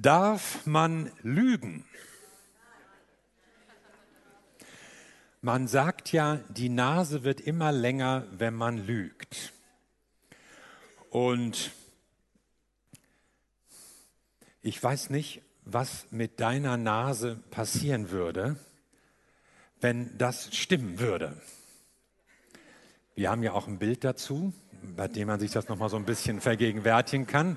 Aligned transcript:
Darf 0.00 0.64
man 0.64 1.10
lügen? 1.22 1.84
Man 5.40 5.66
sagt 5.66 6.12
ja, 6.12 6.36
die 6.50 6.68
Nase 6.68 7.24
wird 7.24 7.40
immer 7.40 7.72
länger, 7.72 8.24
wenn 8.30 8.54
man 8.54 8.78
lügt. 8.78 9.52
Und 11.10 11.72
ich 14.62 14.80
weiß 14.80 15.10
nicht, 15.10 15.42
was 15.64 16.06
mit 16.12 16.38
deiner 16.38 16.76
Nase 16.76 17.42
passieren 17.50 18.10
würde, 18.10 18.54
wenn 19.80 20.16
das 20.16 20.54
stimmen 20.54 21.00
würde. 21.00 21.40
Wir 23.16 23.32
haben 23.32 23.42
ja 23.42 23.50
auch 23.50 23.66
ein 23.66 23.80
Bild 23.80 24.04
dazu, 24.04 24.52
bei 24.96 25.08
dem 25.08 25.26
man 25.26 25.40
sich 25.40 25.50
das 25.50 25.66
noch 25.66 25.76
mal 25.76 25.88
so 25.88 25.96
ein 25.96 26.04
bisschen 26.04 26.40
vergegenwärtigen 26.40 27.26
kann. 27.26 27.56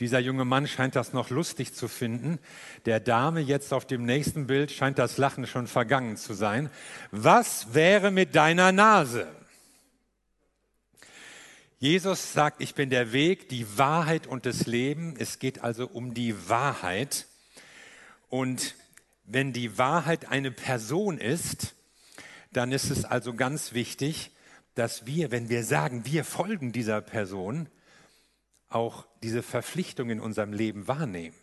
Dieser 0.00 0.20
junge 0.20 0.44
Mann 0.44 0.68
scheint 0.68 0.94
das 0.94 1.12
noch 1.12 1.30
lustig 1.30 1.74
zu 1.74 1.88
finden. 1.88 2.38
Der 2.86 3.00
Dame 3.00 3.40
jetzt 3.40 3.72
auf 3.72 3.84
dem 3.84 4.04
nächsten 4.04 4.46
Bild 4.46 4.70
scheint 4.70 4.98
das 4.98 5.18
Lachen 5.18 5.46
schon 5.46 5.66
vergangen 5.66 6.16
zu 6.16 6.34
sein. 6.34 6.70
Was 7.10 7.74
wäre 7.74 8.12
mit 8.12 8.36
deiner 8.36 8.70
Nase? 8.70 9.26
Jesus 11.80 12.32
sagt, 12.32 12.60
ich 12.60 12.74
bin 12.74 12.90
der 12.90 13.12
Weg, 13.12 13.48
die 13.48 13.78
Wahrheit 13.78 14.26
und 14.26 14.46
das 14.46 14.66
Leben. 14.66 15.14
Es 15.18 15.38
geht 15.38 15.62
also 15.62 15.86
um 15.86 16.14
die 16.14 16.48
Wahrheit. 16.48 17.26
Und 18.28 18.74
wenn 19.24 19.52
die 19.52 19.78
Wahrheit 19.78 20.28
eine 20.28 20.50
Person 20.50 21.18
ist, 21.18 21.74
dann 22.52 22.72
ist 22.72 22.90
es 22.90 23.04
also 23.04 23.34
ganz 23.34 23.72
wichtig, 23.72 24.30
dass 24.74 25.06
wir, 25.06 25.30
wenn 25.30 25.48
wir 25.48 25.64
sagen, 25.64 26.04
wir 26.04 26.24
folgen 26.24 26.72
dieser 26.72 27.00
Person, 27.00 27.68
auch 28.68 29.06
diese 29.22 29.42
Verpflichtung 29.42 30.10
in 30.10 30.20
unserem 30.20 30.52
Leben 30.52 30.88
wahrnehmen. 30.88 31.36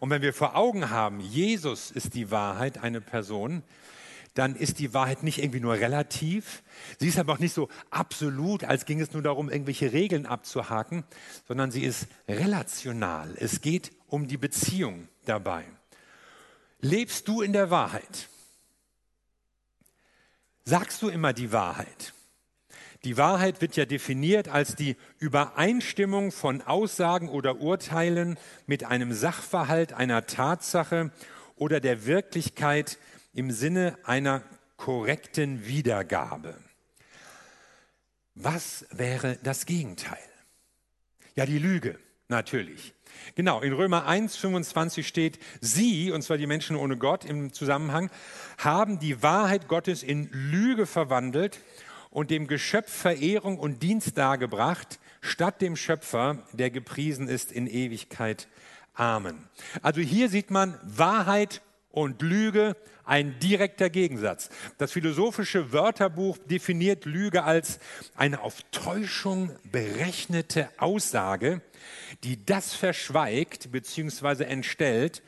Und 0.00 0.10
wenn 0.10 0.22
wir 0.22 0.32
vor 0.32 0.56
Augen 0.56 0.90
haben, 0.90 1.20
Jesus 1.20 1.90
ist 1.90 2.14
die 2.14 2.30
Wahrheit, 2.30 2.78
eine 2.78 3.00
Person, 3.00 3.62
dann 4.34 4.54
ist 4.54 4.78
die 4.80 4.92
Wahrheit 4.92 5.22
nicht 5.22 5.38
irgendwie 5.38 5.60
nur 5.60 5.74
relativ. 5.74 6.62
Sie 6.98 7.08
ist 7.08 7.18
aber 7.18 7.34
auch 7.34 7.38
nicht 7.38 7.54
so 7.54 7.68
absolut, 7.90 8.64
als 8.64 8.84
ging 8.84 9.00
es 9.00 9.12
nur 9.12 9.22
darum, 9.22 9.48
irgendwelche 9.48 9.92
Regeln 9.92 10.26
abzuhaken, 10.26 11.04
sondern 11.48 11.70
sie 11.70 11.82
ist 11.82 12.06
relational. 12.28 13.34
Es 13.38 13.62
geht 13.62 13.92
um 14.08 14.28
die 14.28 14.36
Beziehung 14.36 15.08
dabei. 15.24 15.64
Lebst 16.80 17.26
du 17.28 17.40
in 17.40 17.54
der 17.54 17.70
Wahrheit? 17.70 18.28
Sagst 20.64 21.00
du 21.00 21.08
immer 21.08 21.32
die 21.32 21.52
Wahrheit? 21.52 22.12
Die 23.06 23.16
Wahrheit 23.16 23.60
wird 23.60 23.76
ja 23.76 23.84
definiert 23.84 24.48
als 24.48 24.74
die 24.74 24.96
Übereinstimmung 25.20 26.32
von 26.32 26.60
Aussagen 26.62 27.28
oder 27.28 27.60
Urteilen 27.60 28.36
mit 28.66 28.82
einem 28.82 29.12
Sachverhalt, 29.12 29.92
einer 29.92 30.26
Tatsache 30.26 31.12
oder 31.54 31.78
der 31.78 32.06
Wirklichkeit 32.06 32.98
im 33.32 33.52
Sinne 33.52 33.96
einer 34.02 34.42
korrekten 34.76 35.68
Wiedergabe. 35.68 36.56
Was 38.34 38.84
wäre 38.90 39.38
das 39.40 39.66
Gegenteil? 39.66 40.18
Ja, 41.36 41.46
die 41.46 41.60
Lüge, 41.60 42.00
natürlich. 42.26 42.92
Genau, 43.36 43.60
in 43.60 43.72
Römer 43.72 44.06
1, 44.06 44.34
25 44.34 45.06
steht, 45.06 45.38
sie, 45.60 46.10
und 46.10 46.22
zwar 46.22 46.38
die 46.38 46.48
Menschen 46.48 46.74
ohne 46.74 46.96
Gott 46.96 47.24
im 47.24 47.52
Zusammenhang, 47.52 48.10
haben 48.58 48.98
die 48.98 49.22
Wahrheit 49.22 49.68
Gottes 49.68 50.02
in 50.02 50.28
Lüge 50.32 50.86
verwandelt 50.86 51.60
und 52.16 52.30
dem 52.30 52.46
Geschöpf 52.46 52.90
Verehrung 52.90 53.58
und 53.58 53.82
Dienst 53.82 54.16
dargebracht, 54.16 54.98
statt 55.20 55.60
dem 55.60 55.76
Schöpfer, 55.76 56.38
der 56.54 56.70
gepriesen 56.70 57.28
ist 57.28 57.52
in 57.52 57.66
Ewigkeit. 57.66 58.48
Amen. 58.94 59.36
Also 59.82 60.00
hier 60.00 60.30
sieht 60.30 60.50
man 60.50 60.80
Wahrheit 60.82 61.60
und 61.90 62.22
Lüge, 62.22 62.74
ein 63.04 63.38
direkter 63.40 63.90
Gegensatz. 63.90 64.48
Das 64.78 64.92
philosophische 64.92 65.74
Wörterbuch 65.74 66.38
definiert 66.38 67.04
Lüge 67.04 67.44
als 67.44 67.80
eine 68.14 68.40
auf 68.40 68.62
Täuschung 68.70 69.50
berechnete 69.70 70.70
Aussage, 70.78 71.60
die 72.24 72.46
das 72.46 72.72
verschweigt 72.72 73.72
bzw. 73.72 74.44
entstellt, 74.44 75.22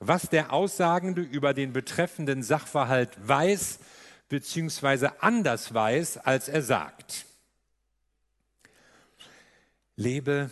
was 0.00 0.28
der 0.28 0.52
Aussagende 0.52 1.22
über 1.22 1.54
den 1.54 1.72
betreffenden 1.72 2.42
Sachverhalt 2.42 3.10
weiß 3.24 3.78
beziehungsweise 4.32 5.22
anders 5.22 5.74
weiß, 5.74 6.16
als 6.16 6.48
er 6.48 6.62
sagt. 6.62 7.26
Lebe 9.94 10.50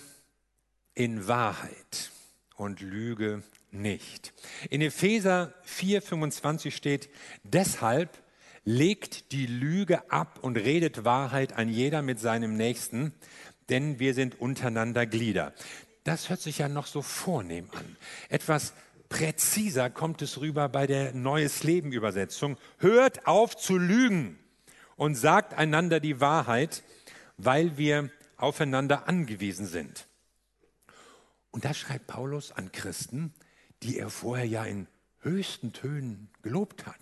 in 0.93 1.27
Wahrheit 1.27 2.11
und 2.57 2.83
lüge 2.83 3.43
nicht. 3.71 4.35
In 4.69 4.83
Epheser 4.83 5.55
4:25 5.65 6.73
steht, 6.73 7.09
deshalb 7.43 8.23
legt 8.65 9.33
die 9.33 9.47
Lüge 9.47 10.11
ab 10.11 10.41
und 10.43 10.59
redet 10.59 11.07
Wahrheit 11.07 11.55
an 11.55 11.71
jeder 11.71 12.03
mit 12.03 12.21
seinem 12.21 12.59
Nächsten, 12.59 13.15
denn 13.71 13.99
wir 13.99 14.13
sind 14.13 14.39
untereinander 14.39 15.07
Glieder. 15.07 15.55
Das 16.05 16.29
hört 16.29 16.43
sich 16.43 16.59
ja 16.59 16.69
noch 16.69 16.87
so 16.87 17.01
vornehm 17.01 17.71
an. 17.73 17.97
Etwas 18.29 18.75
Präziser 19.11 19.91
kommt 19.91 20.23
es 20.23 20.41
rüber 20.41 20.69
bei 20.69 20.87
der 20.87 21.13
Neues 21.13 21.65
Leben 21.65 21.93
Übersetzung. 21.93 22.57
Hört 22.79 23.27
auf 23.27 23.57
zu 23.57 23.77
lügen 23.77 24.39
und 24.97 25.17
sagt 25.17 25.53
einander 25.53 26.01
die 26.01 26.21
Wahrheit, 26.21 26.85
weil 27.37 27.77
wir 27.77 28.09
aufeinander 28.37 29.09
angewiesen 29.09 29.67
sind. 29.67 30.07
Und 31.51 31.65
da 31.65 31.75
schreibt 31.75 32.07
Paulus 32.07 32.53
an 32.53 32.71
Christen, 32.71 33.35
die 33.83 33.99
er 33.99 34.11
vorher 34.11 34.47
ja 34.47 34.65
in 34.65 34.87
höchsten 35.19 35.73
Tönen 35.73 36.31
gelobt 36.43 36.87
hat. 36.87 37.01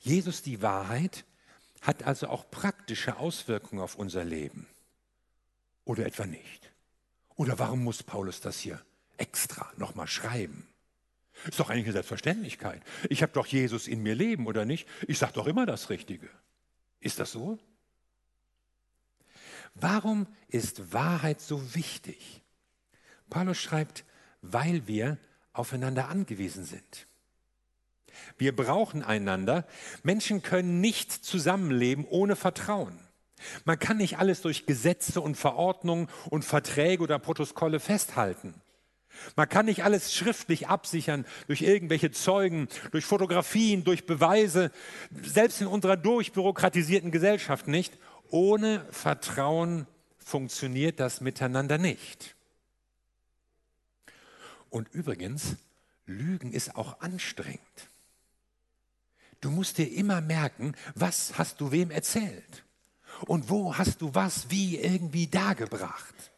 Jesus 0.00 0.42
die 0.42 0.60
Wahrheit 0.60 1.24
hat 1.80 2.02
also 2.02 2.26
auch 2.26 2.50
praktische 2.50 3.16
Auswirkungen 3.16 3.80
auf 3.80 3.94
unser 3.94 4.24
Leben. 4.24 4.66
Oder 5.84 6.04
etwa 6.04 6.26
nicht? 6.26 6.72
Oder 7.36 7.60
warum 7.60 7.84
muss 7.84 8.02
Paulus 8.02 8.40
das 8.40 8.58
hier 8.58 8.82
extra 9.22 9.72
nochmal 9.76 10.08
schreiben. 10.08 10.66
Ist 11.46 11.60
doch 11.60 11.70
eigentlich 11.70 11.86
eine 11.86 11.94
Selbstverständlichkeit. 11.94 12.82
Ich 13.08 13.22
habe 13.22 13.32
doch 13.32 13.46
Jesus 13.46 13.88
in 13.88 14.02
mir 14.02 14.14
leben, 14.14 14.46
oder 14.46 14.64
nicht? 14.64 14.86
Ich 15.06 15.18
sage 15.18 15.32
doch 15.34 15.46
immer 15.46 15.64
das 15.64 15.90
Richtige. 15.90 16.28
Ist 17.00 17.18
das 17.20 17.32
so? 17.32 17.58
Warum 19.74 20.26
ist 20.48 20.92
Wahrheit 20.92 21.40
so 21.40 21.74
wichtig? 21.74 22.42
Paulus 23.30 23.58
schreibt, 23.58 24.04
weil 24.42 24.86
wir 24.86 25.18
aufeinander 25.52 26.08
angewiesen 26.08 26.64
sind. 26.64 27.06
Wir 28.36 28.54
brauchen 28.54 29.02
einander. 29.02 29.66
Menschen 30.02 30.42
können 30.42 30.80
nicht 30.80 31.12
zusammenleben 31.12 32.04
ohne 32.08 32.36
Vertrauen. 32.36 32.98
Man 33.64 33.78
kann 33.78 33.96
nicht 33.96 34.18
alles 34.18 34.42
durch 34.42 34.66
Gesetze 34.66 35.20
und 35.20 35.36
Verordnungen 35.36 36.08
und 36.30 36.44
Verträge 36.44 37.02
oder 37.02 37.18
Protokolle 37.18 37.80
festhalten. 37.80 38.54
Man 39.36 39.48
kann 39.48 39.66
nicht 39.66 39.84
alles 39.84 40.14
schriftlich 40.14 40.68
absichern 40.68 41.24
durch 41.46 41.62
irgendwelche 41.62 42.10
Zeugen, 42.10 42.68
durch 42.90 43.04
Fotografien, 43.04 43.84
durch 43.84 44.06
Beweise, 44.06 44.70
selbst 45.22 45.60
in 45.60 45.66
unserer 45.66 45.96
durchbürokratisierten 45.96 47.10
Gesellschaft 47.10 47.68
nicht. 47.68 47.98
Ohne 48.30 48.86
Vertrauen 48.90 49.86
funktioniert 50.18 51.00
das 51.00 51.20
miteinander 51.20 51.78
nicht. 51.78 52.34
Und 54.70 54.88
übrigens, 54.92 55.56
Lügen 56.06 56.52
ist 56.52 56.76
auch 56.76 57.00
anstrengend. 57.00 57.60
Du 59.40 59.50
musst 59.50 59.78
dir 59.78 59.92
immer 59.92 60.20
merken, 60.20 60.74
was 60.94 61.36
hast 61.36 61.60
du 61.60 61.72
wem 61.72 61.90
erzählt 61.90 62.64
und 63.26 63.50
wo 63.50 63.76
hast 63.76 64.00
du 64.00 64.14
was 64.14 64.50
wie 64.50 64.78
irgendwie 64.78 65.26
dargebracht. 65.26 66.31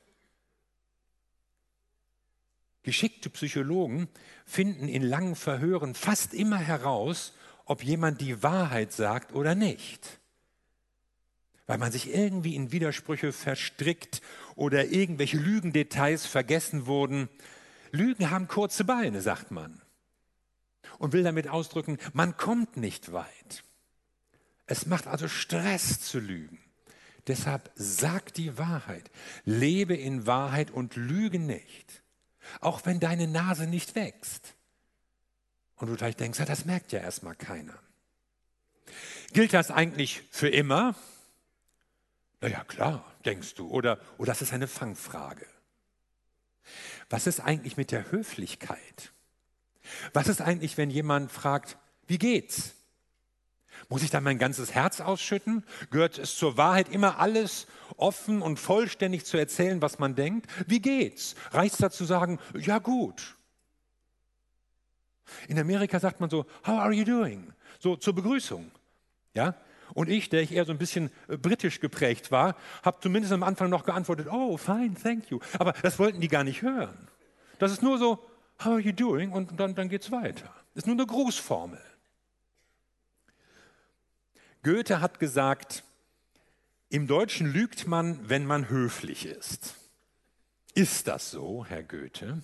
Geschickte 2.85 3.31
Psychologen 3.31 4.09
finden 4.45 4.89
in 4.89 5.03
langen 5.03 5.35
Verhören 5.35 5.95
fast 5.95 6.35
immer 6.35 6.59
heraus, 6.59 7.33
ob 7.65 7.83
jemand 7.83 8.21
die 8.21 8.43
Wahrheit 8.43 8.93
sagt 8.93 9.35
oder 9.35 9.55
nicht. 9.55 10.21
Weil 11.67 11.79
man 11.79 11.91
sich 11.91 12.15
irgendwie 12.15 12.55
in 12.55 12.73
Widersprüche 12.73 13.33
verstrickt 13.33 14.21
oder 14.55 14.85
irgendwelche 14.85 15.39
Lügendetails 15.39 16.27
vergessen 16.27 16.85
wurden. 16.87 17.31
Lügen 17.91 18.31
haben 18.31 18.49
kurze 18.49 18.85
Beine, 18.85 19.23
sagt 19.23 19.51
man. 19.51 19.81
Und 20.99 21.15
will 21.15 21.23
damit 21.23 21.49
ausdrücken, 21.49 21.97
man 22.13 22.37
kommt 22.37 22.77
nicht 22.77 23.13
weit. 23.13 23.65
Es 24.67 24.85
macht 24.85 25.07
also 25.07 25.27
Stress 25.27 26.01
zu 26.01 26.21
lügen. 26.21 26.59
Deshalb 27.27 27.71
sag 27.75 28.35
die 28.35 28.59
Wahrheit, 28.59 29.11
lebe 29.47 29.97
in 29.97 30.27
Wahrheit 30.27 30.71
und 30.71 30.97
lüge 30.97 31.39
nicht. 31.39 32.04
Auch 32.61 32.85
wenn 32.85 33.01
deine 33.01 33.27
Nase 33.27 33.67
nicht 33.67 33.95
wächst. 33.95 34.55
Und 35.77 35.89
du 35.89 35.97
vielleicht 35.97 36.21
denkst, 36.21 36.39
ja, 36.39 36.45
das 36.45 36.65
merkt 36.65 36.93
ja 36.93 37.01
erstmal 37.01 37.35
keiner. 37.35 37.79
Gilt 39.33 39.53
das 39.53 39.71
eigentlich 39.71 40.23
für 40.31 40.49
immer? 40.49 40.95
Na 42.41 42.49
ja, 42.49 42.63
klar, 42.65 43.05
denkst 43.25 43.55
du. 43.55 43.69
Oder, 43.69 43.99
oder 44.19 44.33
das 44.33 44.43
ist 44.43 44.53
eine 44.53 44.69
Fangfrage. 44.69 45.47
was 47.11 47.27
ist 47.27 47.41
eigentlich 47.41 47.77
mit 47.77 47.91
der 47.91 48.11
Höflichkeit? 48.11 49.13
Was 50.13 50.29
ist 50.29 50.41
eigentlich, 50.41 50.77
wenn 50.77 50.91
jemand 50.91 51.31
fragt, 51.31 51.77
wie 52.07 52.19
geht's? 52.19 52.75
Muss 53.89 54.03
ich 54.03 54.11
da 54.11 54.21
mein 54.21 54.39
ganzes 54.39 54.75
Herz 54.75 55.01
ausschütten? 55.01 55.65
Gehört 55.91 56.19
es 56.19 56.37
zur 56.37 56.57
Wahrheit 56.57 56.89
immer 56.89 57.19
alles 57.19 57.67
offen 57.97 58.43
und 58.43 58.59
vollständig 58.59 59.25
zu 59.25 59.37
erzählen, 59.37 59.83
was 59.83 59.99
man 59.99 60.15
denkt? 60.15 60.51
Wie 60.67 60.81
geht's? 60.81 61.35
Reicht 61.53 61.75
es 61.75 61.79
da 61.79 61.91
zu 61.91 62.05
sagen, 62.05 62.39
ja 62.59 62.79
gut? 62.79 63.37
In 65.49 65.59
Amerika 65.59 66.01
sagt 66.01 66.21
man 66.21 66.31
so, 66.31 66.47
how 66.67 66.79
are 66.79 66.93
you 66.93 67.05
doing? 67.05 67.53
So 67.79 67.97
zur 67.97 68.15
Begrüßung. 68.15 68.71
Ja? 69.35 69.55
Und 69.93 70.09
ich, 70.09 70.29
der 70.29 70.43
ich 70.43 70.53
eher 70.53 70.65
so 70.65 70.73
ein 70.73 70.79
bisschen 70.79 71.11
äh, 71.29 71.37
britisch 71.37 71.81
geprägt 71.81 72.31
war, 72.31 72.57
habe 72.83 72.99
zumindest 73.01 73.33
am 73.33 73.43
Anfang 73.43 73.71
noch 73.71 73.85
geantwortet, 73.85 74.29
oh, 74.31 74.57
fine, 74.57 74.95
thank 74.95 75.31
you. 75.31 75.41
Aber 75.59 75.73
das 75.83 75.99
wollten 75.99 76.21
die 76.21 76.29
gar 76.29 76.45
nicht 76.45 76.63
hören. 76.63 77.09
Das 77.59 77.71
ist 77.71 77.83
nur 77.83 77.99
so, 77.99 78.19
how 78.61 78.73
are 78.73 78.81
you 78.81 78.93
doing? 78.93 79.33
Und 79.33 79.59
dann, 79.61 79.75
dann 79.75 79.89
geht 79.89 80.03
es 80.03 80.11
weiter. 80.11 80.53
Das 80.75 80.83
ist 80.83 80.87
nur 80.87 80.97
eine 80.97 81.07
Grußformel. 81.07 81.81
Goethe 84.65 85.01
hat 85.01 85.21
gesagt, 85.21 85.85
im 86.89 87.07
Deutschen 87.07 87.53
lügt 87.53 87.87
man, 87.87 88.29
wenn 88.29 88.47
man 88.47 88.69
höflich 88.69 89.27
ist. 89.27 89.75
Ist 90.75 91.07
das 91.07 91.31
so, 91.31 91.65
Herr 91.67 91.83
Goethe? 91.83 92.43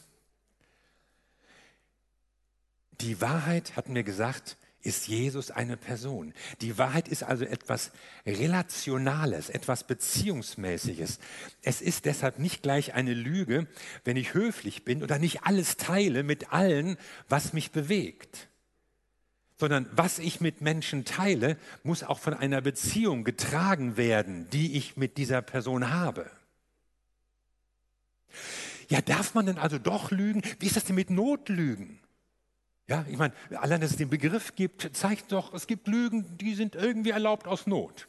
Die 3.00 3.20
Wahrheit, 3.20 3.76
hat 3.76 3.88
mir 3.88 4.04
gesagt, 4.04 4.58
ist 4.82 5.08
Jesus 5.08 5.50
eine 5.50 5.76
Person. 5.76 6.34
Die 6.60 6.76
Wahrheit 6.78 7.08
ist 7.08 7.22
also 7.22 7.44
etwas 7.44 7.90
Relationales, 8.26 9.48
etwas 9.48 9.84
Beziehungsmäßiges. 9.84 11.20
Es 11.62 11.80
ist 11.80 12.04
deshalb 12.04 12.38
nicht 12.38 12.62
gleich 12.62 12.94
eine 12.94 13.14
Lüge, 13.14 13.66
wenn 14.04 14.16
ich 14.16 14.34
höflich 14.34 14.84
bin 14.84 15.02
oder 15.02 15.18
nicht 15.18 15.44
alles 15.44 15.76
teile 15.76 16.22
mit 16.22 16.52
allen, 16.52 16.98
was 17.28 17.52
mich 17.54 17.72
bewegt 17.72 18.49
sondern 19.60 19.86
was 19.92 20.18
ich 20.18 20.40
mit 20.40 20.60
Menschen 20.60 21.04
teile, 21.04 21.56
muss 21.84 22.02
auch 22.02 22.18
von 22.18 22.34
einer 22.34 22.60
Beziehung 22.60 23.24
getragen 23.24 23.96
werden, 23.96 24.48
die 24.50 24.76
ich 24.76 24.96
mit 24.96 25.18
dieser 25.18 25.42
Person 25.42 25.90
habe. 25.90 26.30
Ja, 28.88 29.00
darf 29.00 29.34
man 29.34 29.46
denn 29.46 29.58
also 29.58 29.78
doch 29.78 30.10
lügen? 30.10 30.42
Wie 30.58 30.66
ist 30.66 30.76
das 30.76 30.84
denn 30.84 30.96
mit 30.96 31.10
Notlügen? 31.10 32.00
Ja, 32.88 33.04
ich 33.08 33.18
meine, 33.18 33.32
allein, 33.50 33.80
dass 33.80 33.92
es 33.92 33.96
den 33.96 34.10
Begriff 34.10 34.56
gibt, 34.56 34.96
zeigt 34.96 35.30
doch, 35.30 35.54
es 35.54 35.68
gibt 35.68 35.86
Lügen, 35.86 36.36
die 36.38 36.56
sind 36.56 36.74
irgendwie 36.74 37.10
erlaubt 37.10 37.46
aus 37.46 37.68
Not. 37.68 38.08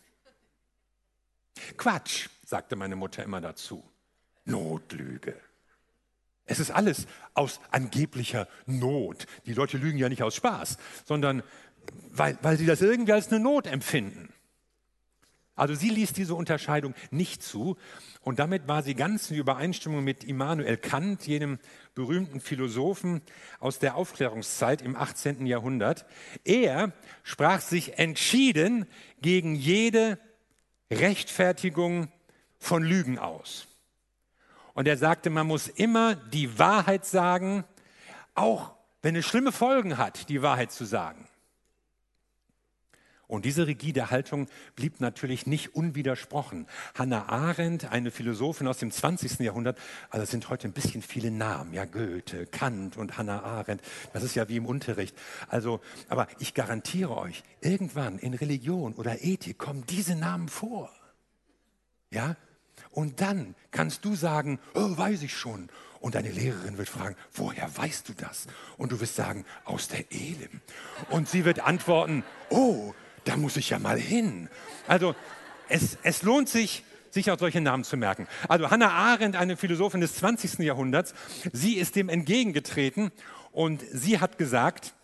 Quatsch, 1.77 2.30
sagte 2.45 2.75
meine 2.75 2.95
Mutter 2.95 3.24
immer 3.24 3.42
dazu. 3.42 3.83
Notlüge. 4.45 5.39
Es 6.51 6.59
ist 6.59 6.71
alles 6.71 7.07
aus 7.33 7.62
angeblicher 7.71 8.48
Not. 8.65 9.25
Die 9.45 9.53
Leute 9.53 9.77
lügen 9.77 9.98
ja 9.98 10.09
nicht 10.09 10.21
aus 10.21 10.36
Spaß, 10.36 10.77
sondern 11.06 11.44
weil, 12.12 12.38
weil 12.42 12.57
sie 12.57 12.65
das 12.65 12.81
irgendwie 12.81 13.13
als 13.13 13.30
eine 13.30 13.39
Not 13.39 13.68
empfinden. 13.68 14.33
Also 15.56 15.75
sie 15.75 15.89
ließ 15.89 16.12
diese 16.12 16.36
Unterscheidung 16.36 16.94
nicht 17.09 17.42
zu 17.42 17.77
und 18.21 18.39
damit 18.39 18.68
war 18.68 18.83
sie 18.83 18.95
ganz 18.95 19.31
in 19.31 19.38
Übereinstimmung 19.38 20.03
mit 20.03 20.25
Immanuel 20.25 20.75
Kant, 20.75 21.25
jenem 21.25 21.57
berühmten 21.95 22.42
Philosophen 22.42 23.21
aus 23.59 23.80
der 23.80 23.95
Aufklärungszeit 23.95 24.81
im 24.81 24.95
18. 24.97 25.45
Jahrhundert. 25.45 26.06
Er 26.44 26.92
sprach 27.24 27.62
sich 27.62 27.97
entschieden 27.97 28.88
gegen 29.21 29.56
jede 29.56 30.19
Rechtfertigung 30.92 32.12
von 32.59 32.83
Lügen 32.83 33.19
aus. 33.19 33.68
Und 34.81 34.88
er 34.88 34.98
sagte, 34.98 35.30
man 35.30 35.45
muss 35.45 35.68
immer 35.68 36.16
die 36.16 36.57
Wahrheit 36.57 37.06
sagen, 37.06 37.66
auch 38.33 38.74
wenn 39.04 39.16
es 39.16 39.28
schlimme 39.28 39.51
Folgen 39.51 40.00
hat, 40.00 40.28
die 40.28 40.42
Wahrheit 40.42 40.72
zu 40.72 40.86
sagen. 40.86 41.28
Und 43.28 43.45
diese 43.45 43.68
rigide 43.68 44.10
Haltung 44.10 44.48
blieb 44.75 45.00
natürlich 45.00 45.45
nicht 45.45 45.75
unwidersprochen. 45.75 46.66
Hannah 46.95 47.30
Arendt, 47.30 47.92
eine 47.92 48.10
Philosophin 48.10 48.68
aus 48.68 48.80
dem 48.80 48.89
20. 48.89 49.42
Jahrhundert, 49.42 49.78
also 50.10 50.25
sind 50.25 50.50
heute 50.50 50.68
ein 50.68 50.74
bisschen 50.74 51.04
viele 51.04 51.30
Namen, 51.30 51.75
ja 51.75 51.86
Goethe, 51.86 52.48
Kant 52.48 52.98
und 52.98 53.19
Hannah 53.19 53.44
Arendt, 53.44 53.83
das 54.13 54.24
ist 54.24 54.33
ja 54.33 54.50
wie 54.50 54.57
im 54.57 54.66
Unterricht. 54.66 55.16
Also, 55.48 55.80
aber 56.10 56.28
ich 56.39 56.56
garantiere 56.56 57.16
euch, 57.16 57.44
irgendwann 57.60 58.18
in 58.18 58.33
Religion 58.33 58.95
oder 58.95 59.24
Ethik 59.24 59.60
kommen 59.60 59.86
diese 59.86 60.16
Namen 60.16 60.50
vor. 60.50 60.92
Ja, 62.10 62.36
und 62.91 63.21
dann 63.21 63.55
kannst 63.71 64.05
du 64.05 64.15
sagen, 64.15 64.59
oh, 64.73 64.97
weiß 64.97 65.23
ich 65.23 65.35
schon. 65.35 65.69
Und 65.99 66.15
deine 66.15 66.31
Lehrerin 66.31 66.77
wird 66.77 66.89
fragen, 66.89 67.15
woher 67.33 67.69
weißt 67.77 68.09
du 68.09 68.13
das? 68.13 68.47
Und 68.77 68.91
du 68.91 68.99
wirst 68.99 69.15
sagen, 69.15 69.45
aus 69.65 69.88
der 69.88 70.11
Elim. 70.11 70.61
Und 71.09 71.29
sie 71.29 71.45
wird 71.45 71.59
antworten, 71.59 72.23
oh, 72.49 72.93
da 73.23 73.38
muss 73.38 73.55
ich 73.55 73.69
ja 73.69 73.79
mal 73.79 73.99
hin. 73.99 74.49
Also 74.88 75.15
es, 75.69 75.97
es 76.01 76.23
lohnt 76.23 76.49
sich, 76.49 76.83
sich 77.11 77.29
auch 77.29 77.38
solche 77.38 77.61
Namen 77.61 77.83
zu 77.83 77.97
merken. 77.97 78.27
Also 78.47 78.71
Hannah 78.71 78.91
Arendt, 78.91 79.35
eine 79.35 79.57
Philosophin 79.57 80.01
des 80.01 80.15
20. 80.15 80.59
Jahrhunderts, 80.59 81.13
sie 81.53 81.75
ist 81.75 81.95
dem 81.95 82.09
entgegengetreten 82.09 83.11
und 83.51 83.83
sie 83.91 84.19
hat 84.19 84.37
gesagt, 84.37 84.95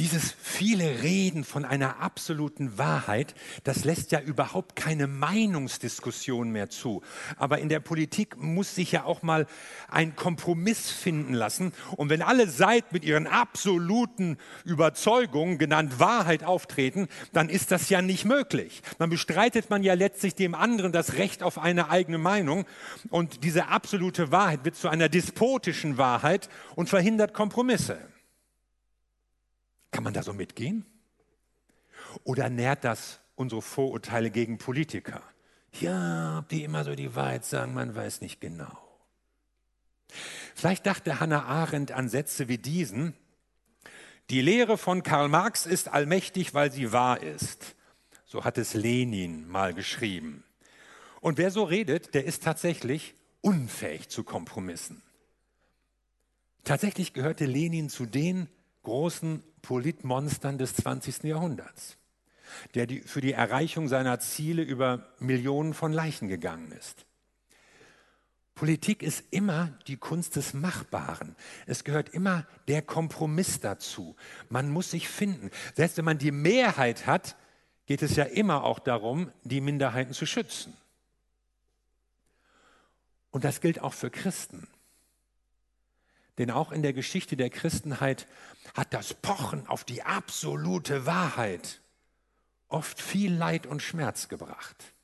dieses 0.00 0.34
viele 0.40 1.02
Reden 1.02 1.44
von 1.44 1.66
einer 1.66 2.00
absoluten 2.00 2.78
Wahrheit, 2.78 3.34
das 3.64 3.84
lässt 3.84 4.12
ja 4.12 4.20
überhaupt 4.20 4.74
keine 4.74 5.06
Meinungsdiskussion 5.06 6.50
mehr 6.50 6.70
zu. 6.70 7.02
Aber 7.36 7.58
in 7.58 7.68
der 7.68 7.80
Politik 7.80 8.38
muss 8.38 8.74
sich 8.74 8.92
ja 8.92 9.04
auch 9.04 9.20
mal 9.20 9.46
ein 9.88 10.16
Kompromiss 10.16 10.88
finden 10.90 11.34
lassen. 11.34 11.74
Und 11.96 12.08
wenn 12.08 12.22
alle 12.22 12.48
Seiten 12.48 12.88
mit 12.92 13.04
ihren 13.04 13.26
absoluten 13.26 14.38
Überzeugungen, 14.64 15.58
genannt 15.58 16.00
Wahrheit, 16.00 16.44
auftreten, 16.44 17.06
dann 17.34 17.50
ist 17.50 17.70
das 17.70 17.90
ja 17.90 18.00
nicht 18.00 18.24
möglich. 18.24 18.80
Dann 18.98 19.10
bestreitet 19.10 19.68
man 19.68 19.82
ja 19.82 19.92
letztlich 19.92 20.34
dem 20.34 20.54
anderen 20.54 20.92
das 20.92 21.14
Recht 21.14 21.42
auf 21.42 21.58
eine 21.58 21.90
eigene 21.90 22.16
Meinung. 22.16 22.64
Und 23.10 23.44
diese 23.44 23.68
absolute 23.68 24.32
Wahrheit 24.32 24.64
wird 24.64 24.76
zu 24.76 24.88
einer 24.88 25.10
despotischen 25.10 25.98
Wahrheit 25.98 26.48
und 26.74 26.88
verhindert 26.88 27.34
Kompromisse. 27.34 28.09
Kann 29.90 30.04
man 30.04 30.14
da 30.14 30.22
so 30.22 30.32
mitgehen? 30.32 30.84
Oder 32.24 32.48
nährt 32.48 32.84
das 32.84 33.20
unsere 33.34 33.62
Vorurteile 33.62 34.30
gegen 34.30 34.58
Politiker? 34.58 35.22
Ja, 35.80 36.44
die 36.50 36.64
immer 36.64 36.84
so 36.84 36.94
die 36.94 37.14
Wahrheit 37.14 37.44
sagen, 37.44 37.74
man 37.74 37.94
weiß 37.94 38.20
nicht 38.20 38.40
genau. 38.40 38.76
Vielleicht 40.54 40.86
dachte 40.86 41.20
Hannah 41.20 41.44
Arendt 41.44 41.92
an 41.92 42.08
Sätze 42.08 42.48
wie 42.48 42.58
diesen. 42.58 43.14
Die 44.30 44.40
Lehre 44.40 44.78
von 44.78 45.02
Karl 45.02 45.28
Marx 45.28 45.66
ist 45.66 45.88
allmächtig, 45.88 46.54
weil 46.54 46.70
sie 46.70 46.92
wahr 46.92 47.22
ist. 47.22 47.76
So 48.24 48.44
hat 48.44 48.58
es 48.58 48.74
Lenin 48.74 49.48
mal 49.48 49.74
geschrieben. 49.74 50.44
Und 51.20 51.38
wer 51.38 51.50
so 51.50 51.64
redet, 51.64 52.14
der 52.14 52.24
ist 52.24 52.44
tatsächlich 52.44 53.14
unfähig 53.40 54.08
zu 54.08 54.24
Kompromissen. 54.24 55.02
Tatsächlich 56.64 57.12
gehörte 57.12 57.46
Lenin 57.46 57.88
zu 57.88 58.06
den 58.06 58.48
großen 58.82 59.42
Politmonstern 59.70 60.58
des 60.58 60.74
20. 60.74 61.22
Jahrhunderts, 61.22 61.96
der 62.74 62.88
die, 62.88 63.02
für 63.02 63.20
die 63.20 63.34
Erreichung 63.34 63.86
seiner 63.86 64.18
Ziele 64.18 64.62
über 64.62 65.06
Millionen 65.20 65.74
von 65.74 65.92
Leichen 65.92 66.26
gegangen 66.26 66.72
ist. 66.72 67.06
Politik 68.56 69.00
ist 69.00 69.22
immer 69.30 69.78
die 69.86 69.96
Kunst 69.96 70.34
des 70.34 70.54
Machbaren. 70.54 71.36
Es 71.66 71.84
gehört 71.84 72.08
immer 72.08 72.48
der 72.66 72.82
Kompromiss 72.82 73.60
dazu. 73.60 74.16
Man 74.48 74.70
muss 74.70 74.90
sich 74.90 75.08
finden. 75.08 75.52
Selbst 75.76 75.98
wenn 75.98 76.04
man 76.04 76.18
die 76.18 76.32
Mehrheit 76.32 77.06
hat, 77.06 77.36
geht 77.86 78.02
es 78.02 78.16
ja 78.16 78.24
immer 78.24 78.64
auch 78.64 78.80
darum, 78.80 79.30
die 79.44 79.60
Minderheiten 79.60 80.14
zu 80.14 80.26
schützen. 80.26 80.76
Und 83.30 83.44
das 83.44 83.60
gilt 83.60 83.80
auch 83.80 83.94
für 83.94 84.10
Christen. 84.10 84.66
Denn 86.40 86.50
auch 86.50 86.72
in 86.72 86.80
der 86.80 86.94
Geschichte 86.94 87.36
der 87.36 87.50
Christenheit 87.50 88.26
hat 88.74 88.94
das 88.94 89.12
Pochen 89.12 89.66
auf 89.66 89.84
die 89.84 90.02
absolute 90.02 91.04
Wahrheit 91.04 91.82
oft 92.68 92.98
viel 92.98 93.34
Leid 93.34 93.66
und 93.66 93.82
Schmerz 93.82 94.28
gebracht. 94.28 94.94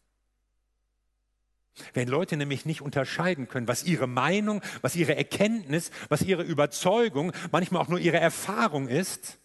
Wenn 1.93 2.09
Leute 2.09 2.39
nämlich 2.39 2.65
nicht 2.65 2.81
unterscheiden 2.81 3.49
können, 3.49 3.69
was 3.69 3.85
ihre 3.85 4.07
Meinung, 4.07 4.63
was 4.81 4.97
ihre 4.97 5.15
Erkenntnis, 5.15 5.91
was 6.09 6.23
ihre 6.23 6.43
Überzeugung, 6.43 7.33
manchmal 7.53 7.83
auch 7.83 7.89
nur 7.89 7.99
ihre 7.99 8.17
Erfahrung 8.17 8.89
ist, 8.89 9.37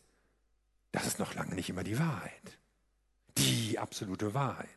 das 0.94 1.06
ist 1.06 1.20
noch 1.20 1.36
lange 1.36 1.56
nicht 1.56 1.70
immer 1.70 1.84
die 1.84 2.00
Wahrheit. 2.00 2.58
Die 3.38 3.78
absolute 3.78 4.34
Wahrheit. 4.34 4.70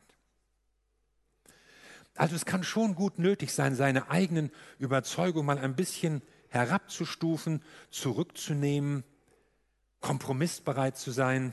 Also 2.17 2.35
es 2.35 2.45
kann 2.45 2.65
schon 2.65 2.97
gut 2.97 3.21
nötig 3.21 3.53
sein, 3.53 3.77
seine 3.77 4.11
eigenen 4.11 4.51
Überzeugungen 4.81 5.47
mal 5.47 5.59
ein 5.59 5.77
bisschen 5.77 6.21
herabzustufen, 6.55 7.63
zurückzunehmen, 7.91 9.05
kompromissbereit 10.01 10.97
zu 10.97 11.11
sein. 11.11 11.53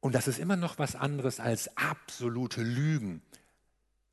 Und 0.00 0.14
das 0.14 0.28
ist 0.28 0.38
immer 0.38 0.56
noch 0.56 0.78
was 0.78 0.96
anderes 0.96 1.38
als 1.40 1.76
absolute 1.76 2.62
Lügen 2.62 3.22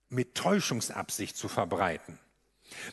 mit 0.10 0.36
Täuschungsabsicht 0.36 1.36
zu 1.36 1.48
verbreiten. 1.48 2.20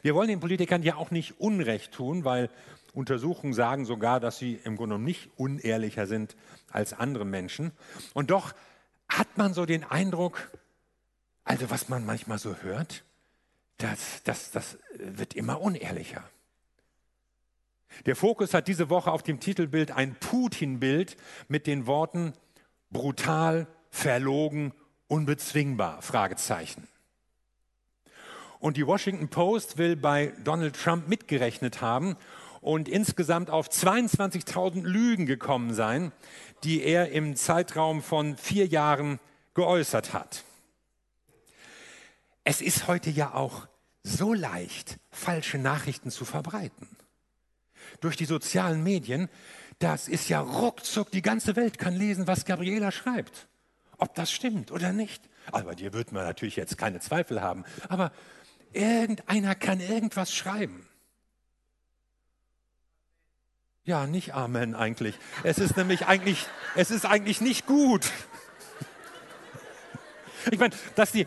Wir 0.02 0.14
wollen 0.14 0.28
den 0.28 0.40
Politikern 0.40 0.82
ja 0.82 0.96
auch 0.96 1.10
nicht 1.10 1.38
Unrecht 1.40 1.92
tun, 1.92 2.24
weil 2.24 2.50
Untersuchungen 2.94 3.52
sagen 3.52 3.84
sogar, 3.84 4.20
dass 4.20 4.38
sie 4.38 4.54
im 4.64 4.76
Grunde 4.76 4.94
genommen 4.94 5.04
nicht 5.04 5.30
unehrlicher 5.36 6.06
sind 6.06 6.34
als 6.70 6.94
andere 6.94 7.26
Menschen. 7.26 7.72
Und 8.14 8.30
doch 8.30 8.54
hat 9.08 9.36
man 9.36 9.52
so 9.52 9.66
den 9.66 9.84
Eindruck, 9.84 10.50
also 11.44 11.68
was 11.68 11.90
man 11.90 12.06
manchmal 12.06 12.38
so 12.38 12.56
hört, 12.56 13.04
das, 13.78 14.22
das, 14.24 14.50
das 14.50 14.78
wird 14.94 15.34
immer 15.34 15.60
unehrlicher. 15.60 16.24
Der 18.04 18.16
Fokus 18.16 18.52
hat 18.52 18.68
diese 18.68 18.90
Woche 18.90 19.10
auf 19.10 19.22
dem 19.22 19.40
Titelbild 19.40 19.90
ein 19.90 20.14
Putin-Bild 20.16 21.16
mit 21.48 21.66
den 21.66 21.86
Worten 21.86 22.32
brutal, 22.90 23.66
verlogen, 23.90 24.72
unbezwingbar, 25.08 26.02
Fragezeichen. 26.02 26.88
Und 28.58 28.76
die 28.76 28.86
Washington 28.86 29.28
Post 29.28 29.78
will 29.78 29.96
bei 29.96 30.32
Donald 30.42 30.76
Trump 30.76 31.08
mitgerechnet 31.08 31.80
haben 31.80 32.16
und 32.60 32.88
insgesamt 32.88 33.50
auf 33.50 33.68
22.000 33.68 34.82
Lügen 34.82 35.26
gekommen 35.26 35.72
sein, 35.72 36.12
die 36.64 36.82
er 36.82 37.10
im 37.12 37.36
Zeitraum 37.36 38.02
von 38.02 38.36
vier 38.36 38.66
Jahren 38.66 39.20
geäußert 39.54 40.12
hat. 40.12 40.44
Es 42.48 42.60
ist 42.60 42.86
heute 42.86 43.10
ja 43.10 43.34
auch 43.34 43.66
so 44.04 44.32
leicht, 44.32 45.00
falsche 45.10 45.58
Nachrichten 45.58 46.12
zu 46.12 46.24
verbreiten. 46.24 46.88
Durch 48.00 48.16
die 48.16 48.24
sozialen 48.24 48.84
Medien, 48.84 49.28
das 49.80 50.06
ist 50.06 50.28
ja 50.28 50.42
ruckzuck, 50.42 51.10
die 51.10 51.22
ganze 51.22 51.56
Welt 51.56 51.76
kann 51.76 51.96
lesen, 51.96 52.28
was 52.28 52.44
Gabriela 52.44 52.92
schreibt. 52.92 53.48
Ob 53.98 54.14
das 54.14 54.30
stimmt 54.30 54.70
oder 54.70 54.92
nicht. 54.92 55.28
Aber 55.50 55.74
dir 55.74 55.92
wird 55.92 56.12
man 56.12 56.24
natürlich 56.24 56.54
jetzt 56.54 56.78
keine 56.78 57.00
Zweifel 57.00 57.42
haben. 57.42 57.64
Aber 57.88 58.12
irgendeiner 58.72 59.56
kann 59.56 59.80
irgendwas 59.80 60.32
schreiben. 60.32 60.86
Ja, 63.82 64.06
nicht 64.06 64.34
Amen 64.34 64.76
eigentlich. 64.76 65.18
Es 65.42 65.58
ist 65.58 65.76
nämlich 65.76 66.06
eigentlich, 66.06 66.46
es 66.76 66.92
ist 66.92 67.06
eigentlich 67.06 67.40
nicht 67.40 67.66
gut. 67.66 68.08
Ich 70.50 70.58
meine, 70.58 70.74
dass, 70.94 71.12
die, 71.12 71.26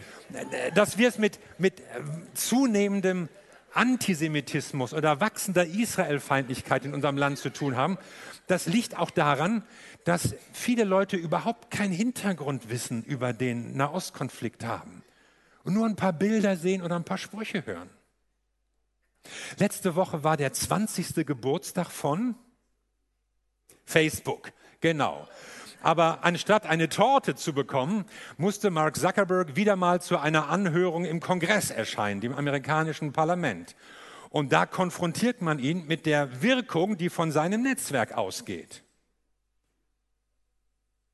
dass 0.75 0.97
wir 0.97 1.09
es 1.09 1.17
mit, 1.17 1.39
mit 1.57 1.81
zunehmendem 2.33 3.29
Antisemitismus 3.73 4.93
oder 4.93 5.19
wachsender 5.19 5.65
Israelfeindlichkeit 5.65 6.85
in 6.85 6.93
unserem 6.93 7.17
Land 7.17 7.37
zu 7.37 7.49
tun 7.49 7.75
haben, 7.75 7.97
das 8.47 8.65
liegt 8.65 8.97
auch 8.97 9.11
daran, 9.11 9.63
dass 10.05 10.35
viele 10.53 10.85
Leute 10.85 11.17
überhaupt 11.17 11.69
kein 11.69 11.91
Hintergrundwissen 11.91 13.03
über 13.03 13.33
den 13.33 13.75
Nahostkonflikt 13.75 14.65
haben 14.65 15.03
und 15.63 15.73
nur 15.73 15.85
ein 15.85 15.95
paar 15.95 16.13
Bilder 16.13 16.55
sehen 16.55 16.81
oder 16.81 16.95
ein 16.95 17.03
paar 17.03 17.17
Sprüche 17.17 17.65
hören. 17.65 17.89
Letzte 19.57 19.95
Woche 19.95 20.23
war 20.23 20.37
der 20.37 20.53
20. 20.53 21.25
Geburtstag 21.27 21.91
von 21.91 22.35
Facebook. 23.85 24.51
Genau. 24.81 25.27
Aber 25.81 26.23
anstatt 26.23 26.65
eine 26.65 26.89
Torte 26.89 27.35
zu 27.35 27.53
bekommen, 27.53 28.05
musste 28.37 28.69
Mark 28.69 28.97
Zuckerberg 28.97 29.55
wieder 29.55 29.75
mal 29.75 30.01
zu 30.01 30.17
einer 30.17 30.49
Anhörung 30.49 31.05
im 31.05 31.19
Kongress 31.19 31.71
erscheinen, 31.71 32.21
dem 32.21 32.35
amerikanischen 32.35 33.13
Parlament. 33.13 33.75
Und 34.29 34.51
da 34.51 34.65
konfrontiert 34.65 35.41
man 35.41 35.57
ihn 35.59 35.87
mit 35.87 36.05
der 36.05 36.41
Wirkung, 36.41 36.97
die 36.97 37.09
von 37.09 37.31
seinem 37.31 37.63
Netzwerk 37.63 38.13
ausgeht. 38.17 38.83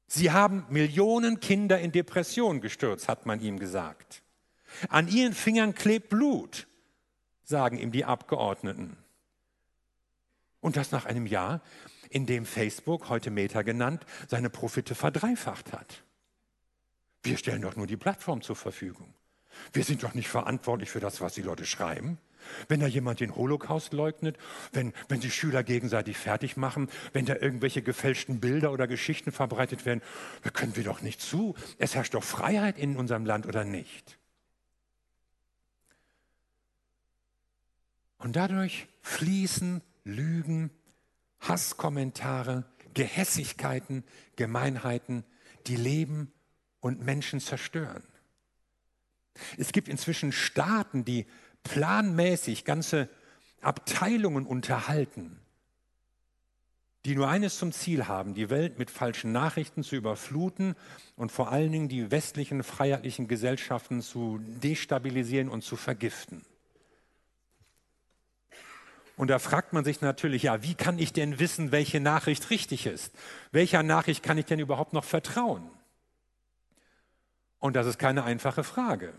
Sie 0.07 0.31
haben 0.31 0.65
Millionen 0.69 1.39
Kinder 1.39 1.79
in 1.79 1.91
Depression 1.91 2.61
gestürzt, 2.61 3.07
hat 3.07 3.25
man 3.25 3.41
ihm 3.41 3.59
gesagt. 3.59 4.21
An 4.89 5.07
ihren 5.07 5.33
Fingern 5.33 5.73
klebt 5.75 6.09
Blut, 6.09 6.67
sagen 7.43 7.77
ihm 7.77 7.91
die 7.91 8.05
Abgeordneten. 8.05 8.97
Und 10.59 10.77
das 10.77 10.91
nach 10.91 11.05
einem 11.05 11.27
Jahr, 11.27 11.61
in 12.15 12.25
dem 12.25 12.45
Facebook, 12.45 13.09
heute 13.09 13.29
Meta 13.29 13.61
genannt, 13.61 14.05
seine 14.29 14.49
Profite 14.49 14.95
verdreifacht 14.95 15.73
hat. 15.73 16.01
Wir 17.23 17.37
stellen 17.37 17.61
doch 17.61 17.75
nur 17.75 17.87
die 17.87 17.97
Plattform 17.97 18.41
zur 18.41 18.55
Verfügung. 18.55 19.13
Wir 19.73 19.83
sind 19.83 20.01
doch 20.01 20.13
nicht 20.13 20.29
verantwortlich 20.29 20.89
für 20.89 21.01
das, 21.01 21.19
was 21.19 21.33
die 21.33 21.41
Leute 21.41 21.65
schreiben. 21.65 22.17
Wenn 22.69 22.79
da 22.79 22.87
jemand 22.87 23.19
den 23.19 23.35
Holocaust 23.35 23.91
leugnet, 23.91 24.37
wenn, 24.71 24.93
wenn 25.09 25.19
sich 25.19 25.35
Schüler 25.35 25.61
gegenseitig 25.61 26.15
fertig 26.15 26.55
machen, 26.55 26.89
wenn 27.11 27.25
da 27.25 27.35
irgendwelche 27.35 27.81
gefälschten 27.81 28.39
Bilder 28.39 28.71
oder 28.71 28.87
Geschichten 28.87 29.33
verbreitet 29.33 29.85
werden, 29.85 30.01
da 30.43 30.51
können 30.51 30.77
wir 30.77 30.85
doch 30.85 31.01
nicht 31.01 31.19
zu. 31.19 31.53
Es 31.79 31.95
herrscht 31.95 32.13
doch 32.13 32.23
Freiheit 32.23 32.77
in 32.77 32.95
unserem 32.95 33.25
Land 33.25 33.45
oder 33.45 33.65
nicht. 33.65 34.17
Und 38.19 38.37
dadurch 38.37 38.87
fließen 39.01 39.81
Lügen, 40.05 40.71
Hasskommentare, 41.39 42.65
Gehässigkeiten, 42.93 44.03
Gemeinheiten, 44.35 45.23
die 45.67 45.75
Leben 45.75 46.31
und 46.79 47.03
Menschen 47.03 47.39
zerstören. 47.39 48.03
Es 49.57 49.71
gibt 49.71 49.87
inzwischen 49.87 50.31
Staaten, 50.31 51.03
die 51.03 51.25
planmäßig 51.63 52.63
ganze 52.63 53.09
Abteilungen 53.61 54.45
unterhalten, 54.45 55.39
die 57.05 57.15
nur 57.15 57.27
eines 57.27 57.57
zum 57.57 57.71
Ziel 57.71 58.07
haben, 58.07 58.33
die 58.33 58.49
Welt 58.49 58.79
mit 58.79 58.89
falschen 58.89 59.31
Nachrichten 59.31 59.83
zu 59.83 59.95
überfluten 59.95 60.75
und 61.15 61.31
vor 61.31 61.51
allen 61.51 61.71
Dingen 61.71 61.89
die 61.89 62.11
westlichen 62.11 62.63
freiheitlichen 62.63 63.27
Gesellschaften 63.27 64.01
zu 64.01 64.39
destabilisieren 64.63 65.49
und 65.49 65.63
zu 65.63 65.75
vergiften. 65.75 66.45
Und 69.17 69.29
da 69.29 69.39
fragt 69.39 69.71
man 69.71 69.85
sich 69.85 70.01
natürlich, 70.01 70.43
ja, 70.43 70.61
wie 70.61 70.75
kann 70.75 70.99
ich 70.99 71.13
denn 71.13 71.39
wissen, 71.39 71.71
welche 71.71 71.99
Nachricht 71.99 72.49
richtig 72.49 72.85
ist? 72.85 73.13
Welcher 73.51 73.81
Nachricht 73.81 74.23
kann 74.23 74.37
ich 74.37 74.45
denn 74.45 74.59
überhaupt 74.59 74.93
noch 74.93 75.05
vertrauen? 75.05 75.69
Und 77.59 77.75
das 77.75 77.87
ist 77.87 77.97
keine 77.97 78.25
einfache 78.25 78.63
Frage. 78.63 79.13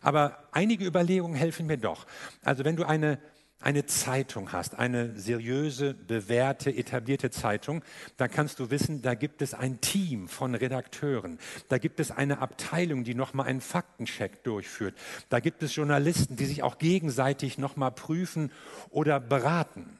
Aber 0.00 0.42
einige 0.52 0.86
Überlegungen 0.86 1.36
helfen 1.36 1.66
mir 1.66 1.78
doch. 1.78 2.06
Also 2.42 2.64
wenn 2.64 2.76
du 2.76 2.84
eine 2.84 3.20
eine 3.60 3.86
Zeitung 3.86 4.52
hast, 4.52 4.78
eine 4.78 5.18
seriöse, 5.18 5.94
bewährte, 5.94 6.70
etablierte 6.70 7.30
Zeitung, 7.30 7.82
da 8.16 8.28
kannst 8.28 8.60
du 8.60 8.70
wissen, 8.70 9.02
da 9.02 9.14
gibt 9.14 9.42
es 9.42 9.52
ein 9.52 9.80
Team 9.80 10.28
von 10.28 10.54
Redakteuren, 10.54 11.38
da 11.68 11.78
gibt 11.78 11.98
es 11.98 12.10
eine 12.10 12.38
Abteilung, 12.38 13.04
die 13.04 13.14
nochmal 13.14 13.46
einen 13.46 13.60
Faktencheck 13.60 14.44
durchführt, 14.44 14.94
da 15.28 15.40
gibt 15.40 15.62
es 15.62 15.74
Journalisten, 15.74 16.36
die 16.36 16.46
sich 16.46 16.62
auch 16.62 16.78
gegenseitig 16.78 17.58
nochmal 17.58 17.90
prüfen 17.90 18.52
oder 18.90 19.18
beraten. 19.18 19.98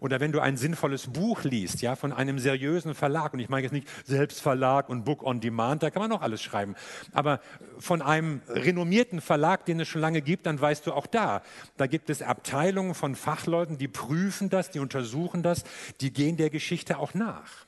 Oder 0.00 0.20
wenn 0.20 0.32
du 0.32 0.40
ein 0.40 0.56
sinnvolles 0.56 1.08
Buch 1.08 1.44
liest, 1.44 1.82
ja, 1.82 1.96
von 1.96 2.12
einem 2.12 2.38
seriösen 2.38 2.94
Verlag, 2.94 3.32
und 3.32 3.40
ich 3.40 3.48
meine 3.48 3.62
jetzt 3.62 3.72
nicht 3.72 3.88
Selbstverlag 4.04 4.88
und 4.88 5.04
Book 5.04 5.22
on 5.22 5.40
Demand, 5.40 5.82
da 5.82 5.90
kann 5.90 6.02
man 6.02 6.12
auch 6.12 6.22
alles 6.22 6.42
schreiben, 6.42 6.74
aber 7.12 7.40
von 7.78 8.02
einem 8.02 8.42
renommierten 8.48 9.20
Verlag, 9.20 9.64
den 9.64 9.80
es 9.80 9.88
schon 9.88 10.00
lange 10.00 10.22
gibt, 10.22 10.46
dann 10.46 10.60
weißt 10.60 10.86
du 10.86 10.92
auch 10.92 11.06
da, 11.06 11.42
da 11.76 11.86
gibt 11.86 12.10
es 12.10 12.22
Abteilungen 12.22 12.94
von 12.94 13.14
Fachleuten, 13.14 13.78
die 13.78 13.88
prüfen 13.88 14.50
das, 14.50 14.70
die 14.70 14.80
untersuchen 14.80 15.42
das, 15.42 15.64
die 16.00 16.12
gehen 16.12 16.36
der 16.36 16.50
Geschichte 16.50 16.98
auch 16.98 17.14
nach. 17.14 17.66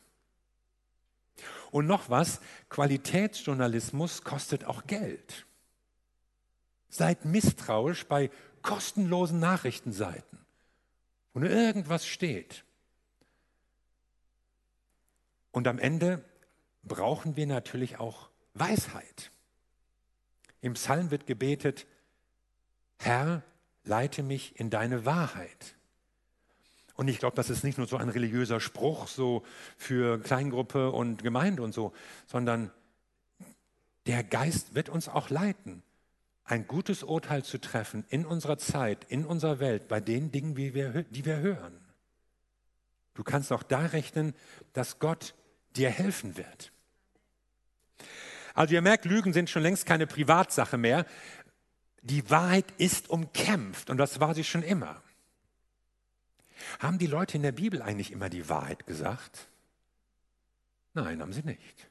Und 1.71 1.87
noch 1.87 2.09
was, 2.09 2.41
Qualitätsjournalismus 2.71 4.25
kostet 4.25 4.65
auch 4.65 4.87
Geld. 4.87 5.47
Seid 6.89 7.27
misstrauisch 7.27 8.07
bei 8.07 8.31
kostenlosen 8.63 9.39
Nachrichtenseiten 9.39 10.39
nur 11.39 11.51
irgendwas 11.51 12.07
steht. 12.07 12.65
Und 15.51 15.67
am 15.67 15.79
Ende 15.79 16.25
brauchen 16.85 17.37
wir 17.37 17.47
natürlich 17.47 17.99
auch 17.99 18.31
Weisheit. 18.55 19.31
Im 20.61 20.75
Psalm 20.75 21.11
wird 21.11 21.27
gebetet, 21.27 21.87
Herr, 22.99 23.43
leite 23.85 24.23
mich 24.23 24.59
in 24.59 24.71
deine 24.71 25.05
Wahrheit. 25.05 25.77
Und 26.95 27.09
ich 27.09 27.19
glaube, 27.19 27.37
das 27.37 27.49
ist 27.49 27.63
nicht 27.63 27.79
nur 27.79 27.87
so 27.87 27.97
ein 27.97 28.09
religiöser 28.09 28.59
Spruch, 28.59 29.07
so 29.07 29.45
für 29.77 30.21
Kleingruppe 30.21 30.91
und 30.91 31.23
Gemeinde 31.23 31.63
und 31.63 31.73
so, 31.73 31.93
sondern 32.27 32.73
der 34.07 34.25
Geist 34.25 34.75
wird 34.75 34.89
uns 34.89 35.09
auch 35.09 35.31
leiten 35.31 35.83
ein 36.49 36.67
gutes 36.67 37.03
Urteil 37.03 37.45
zu 37.45 37.59
treffen 37.59 38.05
in 38.09 38.25
unserer 38.25 38.57
Zeit, 38.57 39.05
in 39.09 39.27
unserer 39.27 39.61
Welt, 39.61 39.87
bei 39.87 40.01
den 40.01 40.33
Dingen, 40.33 40.55
die 40.55 40.73
wir, 40.73 41.03
die 41.05 41.25
wir 41.25 41.39
hören. 41.39 41.79
Du 43.15 43.23
kannst 43.23 43.53
auch 43.53 43.63
da 43.63 43.81
rechnen, 43.81 44.35
dass 44.73 44.99
Gott 44.99 45.35
dir 45.77 45.91
helfen 45.91 46.37
wird. 46.39 46.73
Also 48.55 48.75
ihr 48.75 48.81
merkt, 48.81 49.05
Lügen 49.05 49.35
sind 49.35 49.51
schon 49.51 49.63
längst 49.63 49.85
keine 49.85 50.07
Privatsache 50.07 50.79
mehr. 50.79 51.05
Die 52.01 52.29
Wahrheit 52.31 52.73
ist 52.79 53.11
umkämpft 53.11 53.91
und 53.91 53.99
das 53.99 54.19
war 54.19 54.35
sie 54.35 54.45
schon 54.45 54.63
immer. 54.63 55.03
Haben 56.79 56.99
die 56.99 57.07
Leute 57.07 57.37
in 57.37 57.43
der 57.43 57.53
Bibel 57.53 57.83
eigentlich 57.83 58.11
immer 58.11 58.31
die 58.31 58.49
Wahrheit 58.49 58.87
gesagt? 58.87 59.49
Nein, 60.95 61.21
haben 61.21 61.33
sie 61.33 61.43
nicht. 61.43 61.89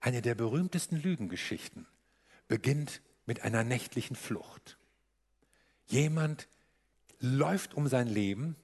Eine 0.00 0.20
der 0.20 0.34
berühmtesten 0.34 1.00
Lügengeschichten 1.00 1.86
beginnt 2.48 3.02
mit 3.26 3.42
einer 3.42 3.64
nächtlichen 3.64 4.16
Flucht. 4.16 4.78
Jemand 5.86 6.48
läuft 7.18 7.74
um 7.74 7.88
sein 7.88 8.06
Leben, 8.06 8.56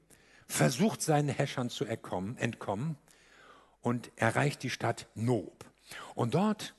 versucht 0.47 1.03
seinen 1.03 1.29
Häschern 1.29 1.71
zu 1.71 1.85
entkommen 1.85 2.97
und 3.81 4.12
erreicht 4.17 4.62
die 4.62 4.71
Stadt 4.71 5.09
Nob. 5.15 5.65
Und 6.15 6.35
dort 6.35 6.75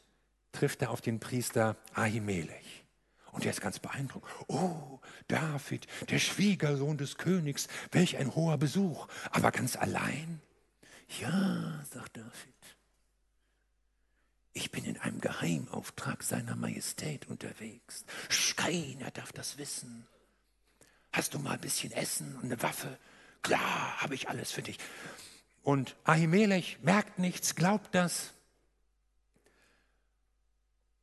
trifft 0.51 0.81
er 0.81 0.91
auf 0.91 1.01
den 1.01 1.19
Priester 1.19 1.75
Ahimelech. 1.93 2.85
Und 3.31 3.45
er 3.45 3.51
ist 3.51 3.61
ganz 3.61 3.79
beeindruckt. 3.79 4.29
Oh, 4.47 4.99
David, 5.27 5.87
der 6.09 6.19
Schwiegersohn 6.19 6.97
des 6.97 7.17
Königs, 7.17 7.67
welch 7.91 8.17
ein 8.17 8.35
hoher 8.35 8.57
Besuch. 8.57 9.07
Aber 9.31 9.51
ganz 9.51 9.75
allein? 9.75 10.39
Ja, 11.19 11.83
sagt 11.91 12.17
David. 12.17 12.52
Ich 14.53 14.71
bin 14.71 14.85
in 14.85 14.99
einem 14.99 15.19
Geheimauftrag 15.19 16.21
seiner 16.23 16.55
Majestät 16.55 17.27
unterwegs. 17.27 18.05
Keiner 18.55 19.09
darf 19.11 19.31
das 19.31 19.57
wissen. 19.57 20.07
Hast 21.11 21.33
du 21.33 21.39
mal 21.39 21.53
ein 21.53 21.61
bisschen 21.61 21.91
Essen 21.91 22.35
und 22.35 22.45
eine 22.45 22.61
Waffe? 22.61 22.97
Klar, 23.41 24.01
habe 24.01 24.15
ich 24.15 24.29
alles 24.29 24.51
für 24.51 24.61
dich. 24.61 24.77
Und 25.63 25.95
Ahimelech 26.03 26.79
merkt 26.81 27.19
nichts, 27.19 27.55
glaubt 27.55 27.95
das 27.95 28.33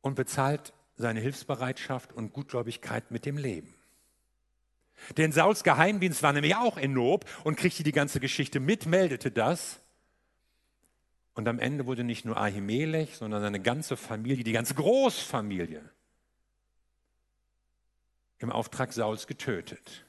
und 0.01 0.15
bezahlt 0.15 0.73
seine 0.97 1.19
Hilfsbereitschaft 1.19 2.13
und 2.13 2.33
Gutgläubigkeit 2.33 3.11
mit 3.11 3.25
dem 3.25 3.37
Leben. 3.37 3.73
Denn 5.17 5.31
Sauls 5.31 5.63
Geheimdienst 5.63 6.21
war 6.23 6.31
nämlich 6.31 6.55
auch 6.55 6.77
in 6.77 6.93
Nob 6.93 7.25
und 7.43 7.55
kriegte 7.55 7.83
die 7.83 7.91
ganze 7.91 8.19
Geschichte 8.19 8.59
mit, 8.59 8.85
meldete 8.85 9.31
das. 9.31 9.79
Und 11.33 11.47
am 11.47 11.59
Ende 11.59 11.85
wurde 11.85 12.03
nicht 12.03 12.25
nur 12.25 12.37
Ahimelech, 12.37 13.15
sondern 13.17 13.41
seine 13.41 13.61
ganze 13.61 13.95
Familie, 13.95 14.43
die 14.43 14.51
ganze 14.51 14.75
Großfamilie, 14.75 15.81
im 18.39 18.51
Auftrag 18.51 18.91
Sauls 18.91 19.27
getötet. 19.27 20.05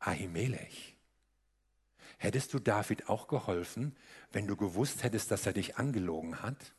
Ahimelech. 0.00 0.96
Hättest 2.18 2.52
du 2.52 2.58
David 2.58 3.08
auch 3.08 3.28
geholfen, 3.28 3.96
wenn 4.32 4.46
du 4.46 4.56
gewusst 4.56 5.02
hättest, 5.04 5.30
dass 5.30 5.46
er 5.46 5.52
dich 5.52 5.76
angelogen 5.76 6.42
hat? 6.42 6.74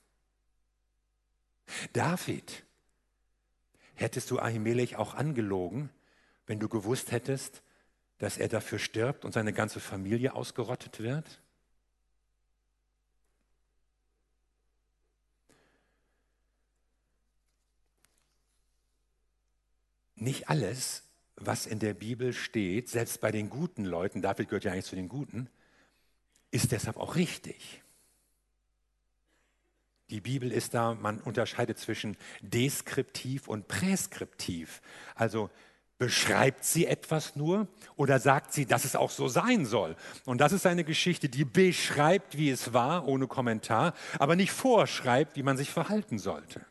David, 1.93 2.65
hättest 3.95 4.31
du 4.31 4.39
Ahimelech 4.39 4.97
auch 4.97 5.13
angelogen, 5.13 5.89
wenn 6.45 6.59
du 6.59 6.67
gewusst 6.67 7.11
hättest, 7.11 7.63
dass 8.17 8.37
er 8.37 8.49
dafür 8.49 8.79
stirbt 8.79 9.23
und 9.23 9.31
seine 9.31 9.53
ganze 9.53 9.79
Familie 9.79 10.33
ausgerottet 10.33 10.99
wird? 10.99 11.41
Nicht 20.21 20.49
alles, 20.49 21.03
was 21.35 21.65
in 21.65 21.79
der 21.79 21.93
Bibel 21.93 22.33
steht, 22.33 22.89
selbst 22.89 23.21
bei 23.21 23.31
den 23.31 23.49
guten 23.49 23.85
Leuten, 23.85 24.21
David 24.21 24.49
gehört 24.49 24.65
ja 24.65 24.71
eigentlich 24.71 24.85
zu 24.85 24.95
den 24.95 25.09
Guten, 25.09 25.49
ist 26.51 26.71
deshalb 26.71 26.97
auch 26.97 27.15
richtig. 27.15 27.81
Die 30.09 30.21
Bibel 30.21 30.51
ist 30.51 30.73
da, 30.73 30.95
man 30.95 31.19
unterscheidet 31.19 31.77
zwischen 31.77 32.17
deskriptiv 32.41 33.47
und 33.47 33.67
präskriptiv. 33.67 34.81
Also 35.13 35.51
beschreibt 35.99 36.63
sie 36.63 36.87
etwas 36.87 37.35
nur 37.35 37.67
oder 37.95 38.19
sagt 38.19 38.53
sie, 38.53 38.65
dass 38.65 38.85
es 38.85 38.95
auch 38.95 39.11
so 39.11 39.27
sein 39.27 39.65
soll. 39.65 39.95
Und 40.25 40.39
das 40.41 40.51
ist 40.51 40.65
eine 40.65 40.83
Geschichte, 40.83 41.29
die 41.29 41.45
beschreibt, 41.45 42.37
wie 42.37 42.49
es 42.49 42.73
war, 42.73 43.07
ohne 43.07 43.27
Kommentar, 43.27 43.93
aber 44.17 44.35
nicht 44.35 44.51
vorschreibt, 44.51 45.35
wie 45.35 45.43
man 45.43 45.57
sich 45.57 45.69
verhalten 45.69 46.17
sollte. 46.17 46.65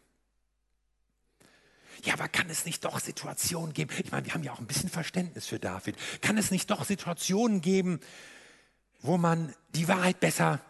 Ja, 2.04 2.14
aber 2.14 2.28
kann 2.28 2.48
es 2.50 2.64
nicht 2.64 2.84
doch 2.84 3.00
Situationen 3.00 3.72
geben? 3.72 3.90
Ich 4.02 4.12
meine, 4.12 4.26
wir 4.26 4.34
haben 4.34 4.42
ja 4.42 4.52
auch 4.52 4.60
ein 4.60 4.66
bisschen 4.66 4.88
Verständnis 4.88 5.46
für 5.46 5.58
David. 5.58 5.96
Kann 6.20 6.38
es 6.38 6.50
nicht 6.50 6.70
doch 6.70 6.84
Situationen 6.84 7.60
geben, 7.60 8.00
wo 9.00 9.16
man 9.18 9.54
die 9.70 9.88
Wahrheit 9.88 10.20
besser 10.20 10.60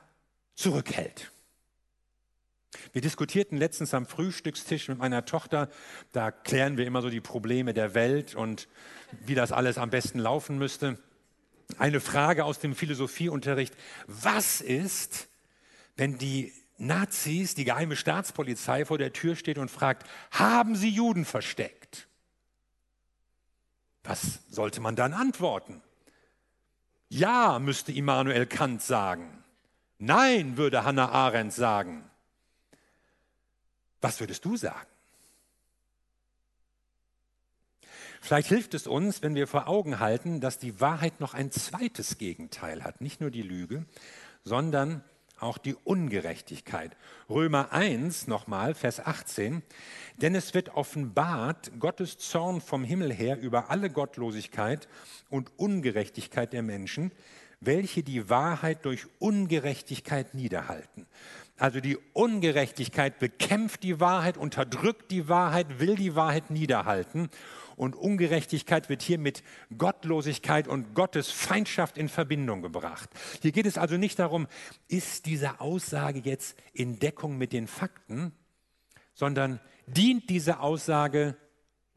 zurückhält? 0.54 1.30
Wir 2.92 3.02
diskutierten 3.02 3.56
letztens 3.56 3.94
am 3.94 4.06
Frühstückstisch 4.06 4.88
mit 4.88 4.98
meiner 4.98 5.24
Tochter, 5.24 5.70
da 6.12 6.30
klären 6.30 6.76
wir 6.76 6.86
immer 6.86 7.02
so 7.02 7.10
die 7.10 7.20
Probleme 7.20 7.72
der 7.72 7.94
Welt 7.94 8.34
und 8.34 8.68
wie 9.24 9.34
das 9.34 9.52
alles 9.52 9.78
am 9.78 9.90
besten 9.90 10.18
laufen 10.18 10.58
müsste. 10.58 10.98
Eine 11.78 12.00
Frage 12.00 12.44
aus 12.44 12.58
dem 12.58 12.74
Philosophieunterricht, 12.74 13.74
was 14.06 14.60
ist, 14.60 15.28
wenn 15.96 16.18
die 16.18 16.52
Nazis, 16.78 17.54
die 17.54 17.64
geheime 17.64 17.96
Staatspolizei 17.96 18.84
vor 18.84 18.98
der 18.98 19.12
Tür 19.12 19.36
steht 19.36 19.58
und 19.58 19.70
fragt, 19.70 20.08
haben 20.30 20.76
Sie 20.76 20.90
Juden 20.90 21.24
versteckt? 21.24 22.06
Was 24.04 24.40
sollte 24.48 24.80
man 24.80 24.96
dann 24.96 25.12
antworten? 25.12 25.82
Ja, 27.08 27.58
müsste 27.58 27.92
Immanuel 27.92 28.46
Kant 28.46 28.80
sagen. 28.82 29.44
Nein, 29.98 30.56
würde 30.56 30.84
Hannah 30.84 31.10
Arendt 31.10 31.52
sagen. 31.52 32.08
Was 34.00 34.20
würdest 34.20 34.44
du 34.44 34.56
sagen? 34.56 34.86
Vielleicht 38.20 38.48
hilft 38.48 38.74
es 38.74 38.86
uns, 38.86 39.22
wenn 39.22 39.34
wir 39.34 39.46
vor 39.46 39.68
Augen 39.68 40.00
halten, 40.00 40.40
dass 40.40 40.58
die 40.58 40.80
Wahrheit 40.80 41.20
noch 41.20 41.34
ein 41.34 41.50
zweites 41.50 42.18
Gegenteil 42.18 42.84
hat. 42.84 43.00
Nicht 43.00 43.20
nur 43.20 43.30
die 43.30 43.42
Lüge, 43.42 43.84
sondern 44.44 45.02
auch 45.40 45.58
die 45.58 45.74
Ungerechtigkeit. 45.74 46.96
Römer 47.28 47.72
1 47.72 48.26
nochmal, 48.26 48.74
Vers 48.74 49.00
18. 49.00 49.62
Denn 50.16 50.34
es 50.34 50.54
wird 50.54 50.70
offenbart 50.70 51.72
Gottes 51.78 52.18
Zorn 52.18 52.60
vom 52.60 52.84
Himmel 52.84 53.12
her 53.12 53.38
über 53.38 53.70
alle 53.70 53.90
Gottlosigkeit 53.90 54.88
und 55.30 55.50
Ungerechtigkeit 55.58 56.52
der 56.52 56.62
Menschen, 56.62 57.12
welche 57.60 58.02
die 58.02 58.30
Wahrheit 58.30 58.84
durch 58.84 59.06
Ungerechtigkeit 59.18 60.34
niederhalten. 60.34 61.06
Also 61.58 61.80
die 61.80 61.98
Ungerechtigkeit 62.12 63.18
bekämpft 63.18 63.82
die 63.82 63.98
Wahrheit, 63.98 64.36
unterdrückt 64.36 65.10
die 65.10 65.28
Wahrheit, 65.28 65.80
will 65.80 65.96
die 65.96 66.14
Wahrheit 66.14 66.50
niederhalten. 66.50 67.30
Und 67.78 67.94
Ungerechtigkeit 67.94 68.88
wird 68.88 69.02
hier 69.02 69.18
mit 69.18 69.44
Gottlosigkeit 69.76 70.66
und 70.66 70.94
Gottes 70.94 71.30
Feindschaft 71.30 71.96
in 71.96 72.08
Verbindung 72.08 72.60
gebracht. 72.60 73.08
Hier 73.40 73.52
geht 73.52 73.66
es 73.66 73.78
also 73.78 73.96
nicht 73.96 74.18
darum, 74.18 74.48
ist 74.88 75.26
diese 75.26 75.60
Aussage 75.60 76.18
jetzt 76.18 76.58
in 76.72 76.98
Deckung 76.98 77.38
mit 77.38 77.52
den 77.52 77.68
Fakten, 77.68 78.32
sondern 79.14 79.60
dient 79.86 80.28
diese 80.28 80.58
Aussage 80.58 81.36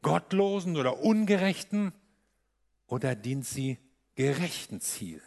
gottlosen 0.02 0.76
oder 0.76 1.00
ungerechten 1.00 1.92
oder 2.86 3.16
dient 3.16 3.44
sie 3.44 3.78
gerechten 4.14 4.80
Zielen? 4.80 5.20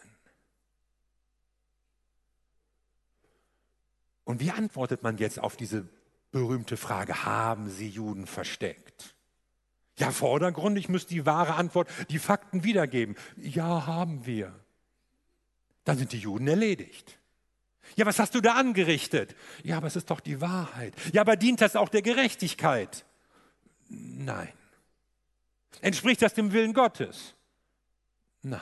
Und 4.23 4.39
wie 4.39 4.51
antwortet 4.51 5.03
man 5.03 5.17
jetzt 5.17 5.37
auf 5.37 5.57
diese 5.57 5.87
berühmte 6.31 6.77
Frage, 6.77 7.25
haben 7.25 7.69
sie 7.69 7.89
Juden 7.89 8.25
versteckt? 8.25 8.84
Ja, 9.97 10.11
vordergründig 10.11 10.89
müsste 10.89 11.13
die 11.13 11.25
wahre 11.25 11.55
Antwort 11.55 11.89
die 12.09 12.19
Fakten 12.19 12.63
wiedergeben. 12.63 13.15
Ja, 13.37 13.87
haben 13.87 14.25
wir. 14.25 14.53
Dann 15.85 15.97
sind 15.97 16.11
die 16.11 16.19
Juden 16.19 16.47
erledigt. 16.47 17.17
Ja, 17.95 18.05
was 18.05 18.19
hast 18.19 18.35
du 18.35 18.41
da 18.41 18.55
angerichtet? 18.55 19.35
Ja, 19.63 19.77
aber 19.77 19.87
es 19.87 19.95
ist 19.95 20.09
doch 20.09 20.19
die 20.19 20.41
Wahrheit. 20.41 20.93
Ja, 21.13 21.21
aber 21.21 21.37
dient 21.37 21.61
das 21.61 21.75
auch 21.75 21.87
der 21.87 22.01
Gerechtigkeit? 22.01 23.05
Nein. 23.87 24.51
Entspricht 25.81 26.21
das 26.21 26.33
dem 26.33 26.51
Willen 26.51 26.73
Gottes? 26.73 27.35
Nein. 28.41 28.61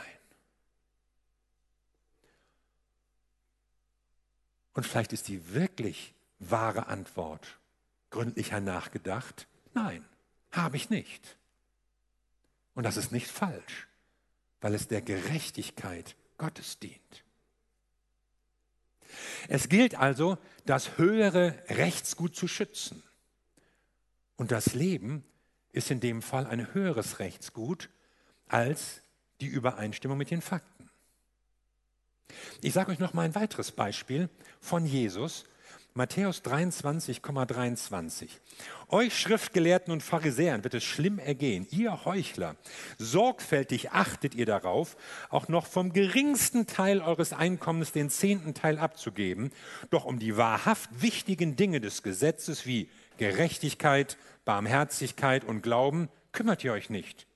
Und 4.74 4.86
vielleicht 4.86 5.14
ist 5.14 5.28
die 5.28 5.54
wirklich 5.54 6.14
wahre 6.40 6.88
Antwort 6.88 7.60
gründlicher 8.10 8.60
nachgedacht. 8.60 9.48
Nein, 9.74 10.06
habe 10.54 10.78
ich 10.78 10.90
nicht. 10.90 11.38
Und 12.76 12.84
das 12.84 12.98
ist 12.98 13.12
nicht 13.12 13.28
falsch, 13.28 13.88
weil 14.62 14.74
es 14.74 14.88
der 14.88 15.02
Gerechtigkeit 15.02 16.16
Gottes 16.38 16.80
dient. 16.80 17.24
Es 19.48 19.70
gilt 19.70 19.96
also, 19.96 20.38
das 20.66 20.98
höhere 20.98 21.62
Rechtsgut 21.70 22.36
zu 22.36 22.48
schützen. 22.48 23.04
Und 24.38 24.52
das 24.52 24.74
Leben 24.74 25.24
ist 25.72 25.92
in 25.92 26.00
dem 26.00 26.22
Fall 26.22 26.48
ein 26.48 26.74
höheres 26.74 27.20
Rechtsgut 27.20 27.90
als 28.48 29.02
die 29.42 29.48
Übereinstimmung 29.48 30.18
mit 30.18 30.32
den 30.32 30.42
Fakten. 30.42 30.90
Ich 32.62 32.74
sage 32.74 32.92
euch 32.92 33.00
noch 33.00 33.14
mal 33.14 33.24
ein 33.24 33.36
weiteres 33.36 33.72
Beispiel 33.72 34.30
von 34.60 34.86
Jesus 34.86 35.46
Matthäus 35.96 36.42
23,23. 36.42 38.28
Euch 38.90 39.16
Schriftgelehrten 39.16 39.94
und 39.94 40.02
Pharisäern 40.02 40.64
wird 40.64 40.74
es 40.74 40.84
schlimm 40.84 41.20
ergehen, 41.20 41.68
ihr 41.70 42.04
Heuchler. 42.06 42.56
Sorgfältig 42.98 43.92
achtet 43.92 44.34
ihr 44.34 44.48
darauf, 44.48 44.98
auch 45.30 45.50
noch 45.50 45.68
vom 45.68 45.94
geringsten 45.94 46.66
Teil 46.66 47.00
eures 47.00 47.32
Einkommens 47.32 47.92
den 47.92 48.10
zehnten 48.10 48.56
Teil 48.56 48.80
abzugeben. 48.80 49.52
Doch 49.92 50.06
um 50.06 50.18
die 50.18 50.36
wahrhaft 50.36 50.90
wichtigen 51.04 51.56
Dinge 51.58 51.80
des 51.80 52.02
Gesetzes 52.02 52.66
wie 52.66 52.90
Gerechtigkeit, 53.20 54.18
Barmherzigkeit 54.46 55.44
und 55.44 55.62
Glauben 55.62 56.10
kümmert 56.32 56.64
ihr 56.64 56.74
euch 56.74 56.90
nicht. 56.90 57.28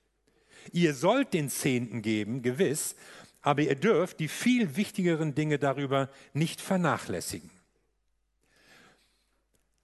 Ihr 0.71 0.95
sollt 0.95 1.35
den 1.35 1.51
Zehnten 1.51 2.01
geben, 2.01 2.41
gewiss, 2.41 2.95
aber 3.43 3.61
ihr 3.61 3.75
dürft 3.75 4.19
die 4.19 4.27
viel 4.27 4.75
wichtigeren 4.75 5.35
Dinge 5.35 5.59
darüber 5.59 6.09
nicht 6.33 6.59
vernachlässigen. 6.59 7.51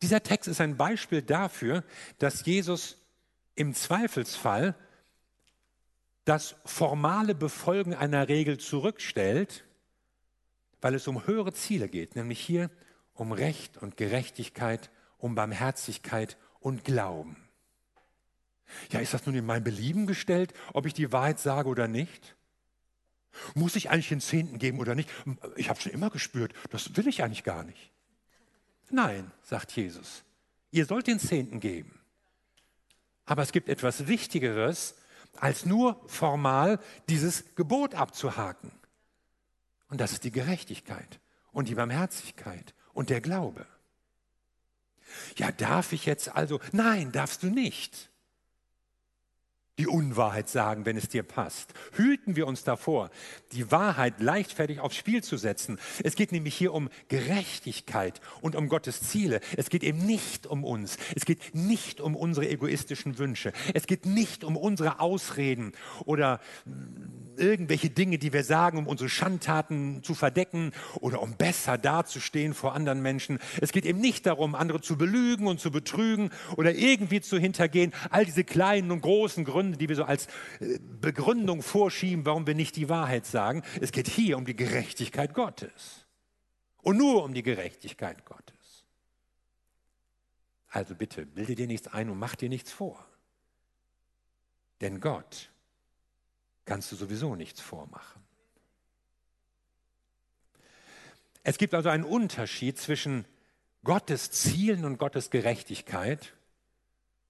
Dieser 0.03 0.21
Text 0.21 0.49
ist 0.49 0.59
ein 0.59 0.75
Beispiel 0.75 1.21
dafür, 1.21 1.81
dass 2.19 2.45
Jesus 2.45 2.97
im 3.55 3.73
Zweifelsfall 3.73 4.75
das 6.25 6.55
formale 6.65 7.33
Befolgen 7.33 7.95
einer 7.95 8.27
Regel 8.27 8.57
zurückstellt, 8.57 9.63
weil 10.81 10.93
es 10.93 11.07
um 11.07 11.25
höhere 11.25 11.53
Ziele 11.53 11.87
geht, 11.87 12.17
nämlich 12.17 12.41
hier 12.41 12.69
um 13.13 13.31
Recht 13.31 13.77
und 13.77 13.95
Gerechtigkeit, 13.95 14.91
um 15.19 15.35
Barmherzigkeit 15.35 16.37
und 16.59 16.83
Glauben. 16.83 17.37
Ja, 18.91 18.99
ist 18.99 19.13
das 19.13 19.25
nun 19.25 19.35
in 19.35 19.45
mein 19.45 19.63
Belieben 19.63 20.05
gestellt, 20.05 20.53
ob 20.73 20.85
ich 20.85 20.93
die 20.93 21.13
Wahrheit 21.13 21.39
sage 21.39 21.69
oder 21.69 21.87
nicht? 21.87 22.35
Muss 23.55 23.77
ich 23.77 23.89
eigentlich 23.89 24.09
den 24.09 24.19
Zehnten 24.19 24.59
geben 24.59 24.79
oder 24.79 24.95
nicht? 24.95 25.09
Ich 25.55 25.69
habe 25.69 25.79
schon 25.79 25.93
immer 25.93 26.09
gespürt, 26.09 26.53
das 26.71 26.97
will 26.97 27.07
ich 27.07 27.23
eigentlich 27.23 27.45
gar 27.45 27.63
nicht. 27.63 27.93
Nein, 28.93 29.31
sagt 29.41 29.71
Jesus, 29.71 30.23
ihr 30.69 30.85
sollt 30.85 31.07
den 31.07 31.19
Zehnten 31.19 31.59
geben. 31.59 31.99
Aber 33.25 33.41
es 33.41 33.51
gibt 33.51 33.67
etwas 33.67 34.07
Wichtigeres, 34.07 34.93
als 35.37 35.65
nur 35.65 35.99
formal 36.07 36.79
dieses 37.09 37.55
Gebot 37.55 37.95
abzuhaken. 37.95 38.71
Und 39.89 39.99
das 39.99 40.11
ist 40.11 40.25
die 40.25 40.31
Gerechtigkeit 40.31 41.19
und 41.51 41.69
die 41.69 41.75
Barmherzigkeit 41.75 42.75
und 42.93 43.09
der 43.09 43.19
Glaube. 43.19 43.65
Ja, 45.37 45.51
darf 45.51 45.91
ich 45.91 46.05
jetzt 46.05 46.29
also? 46.35 46.59
Nein, 46.71 47.11
darfst 47.11 47.41
du 47.41 47.47
nicht 47.47 48.11
die 49.79 49.87
Unwahrheit 49.87 50.49
sagen, 50.49 50.85
wenn 50.85 50.97
es 50.97 51.09
dir 51.09 51.23
passt. 51.23 51.73
Hüten 51.93 52.35
wir 52.35 52.45
uns 52.45 52.63
davor, 52.63 53.09
die 53.53 53.71
Wahrheit 53.71 54.21
leichtfertig 54.21 54.79
aufs 54.79 54.95
Spiel 54.95 55.23
zu 55.23 55.35
setzen. 55.35 55.79
Es 56.03 56.15
geht 56.15 56.31
nämlich 56.31 56.55
hier 56.55 56.73
um 56.73 56.89
Gerechtigkeit 57.07 58.21
und 58.41 58.55
um 58.55 58.69
Gottes 58.69 59.01
Ziele. 59.01 59.39
Es 59.57 59.69
geht 59.69 59.83
eben 59.83 60.05
nicht 60.05 60.45
um 60.45 60.63
uns. 60.63 60.97
Es 61.15 61.25
geht 61.25 61.55
nicht 61.55 62.01
um 62.01 62.15
unsere 62.15 62.47
egoistischen 62.47 63.17
Wünsche. 63.17 63.51
Es 63.73 63.87
geht 63.87 64.05
nicht 64.05 64.43
um 64.43 64.57
unsere 64.57 64.99
Ausreden 64.99 65.71
oder 66.05 66.39
irgendwelche 67.37 67.89
Dinge, 67.89 68.17
die 68.17 68.33
wir 68.33 68.43
sagen, 68.43 68.77
um 68.77 68.87
unsere 68.87 69.09
Schandtaten 69.09 70.03
zu 70.03 70.13
verdecken 70.13 70.71
oder 70.99 71.21
um 71.21 71.35
besser 71.37 71.77
dazustehen 71.77 72.53
vor 72.53 72.73
anderen 72.73 73.01
Menschen. 73.01 73.39
Es 73.61 73.71
geht 73.71 73.85
eben 73.85 73.99
nicht 73.99 74.25
darum, 74.25 74.55
andere 74.55 74.81
zu 74.81 74.97
belügen 74.97 75.47
und 75.47 75.59
zu 75.59 75.71
betrügen 75.71 76.31
oder 76.57 76.73
irgendwie 76.73 77.21
zu 77.21 77.37
hintergehen. 77.37 77.93
All 78.09 78.25
diese 78.25 78.43
kleinen 78.43 78.91
und 78.91 79.01
großen 79.01 79.45
Gründe 79.45 79.77
die 79.77 79.89
wir 79.89 79.95
so 79.95 80.03
als 80.03 80.27
äh, 80.59 80.79
Begründung 80.79 81.61
vorschieben, 81.61 82.25
warum 82.25 82.47
wir 82.47 82.55
nicht 82.55 82.75
die 82.75 82.89
Wahrheit 82.89 83.25
sagen. 83.25 83.63
Es 83.81 83.91
geht 83.91 84.07
hier 84.07 84.37
um 84.37 84.45
die 84.45 84.55
Gerechtigkeit 84.55 85.33
Gottes. 85.33 86.05
Und 86.81 86.97
nur 86.97 87.23
um 87.23 87.33
die 87.33 87.43
Gerechtigkeit 87.43 88.25
Gottes. 88.25 88.85
Also 90.69 90.95
bitte, 90.95 91.25
bilde 91.25 91.55
dir 91.55 91.67
nichts 91.67 91.87
ein 91.87 92.09
und 92.09 92.17
mach 92.17 92.35
dir 92.35 92.49
nichts 92.49 92.71
vor. 92.71 93.05
Denn 94.81 94.99
Gott 94.99 95.52
kannst 96.65 96.91
du 96.91 96.95
sowieso 96.95 97.35
nichts 97.35 97.61
vormachen. 97.61 98.21
Es 101.43 101.57
gibt 101.57 101.73
also 101.73 101.89
einen 101.89 102.05
Unterschied 102.05 102.79
zwischen 102.79 103.25
Gottes 103.83 104.31
Zielen 104.31 104.85
und 104.85 104.97
Gottes 104.97 105.29
Gerechtigkeit 105.29 106.33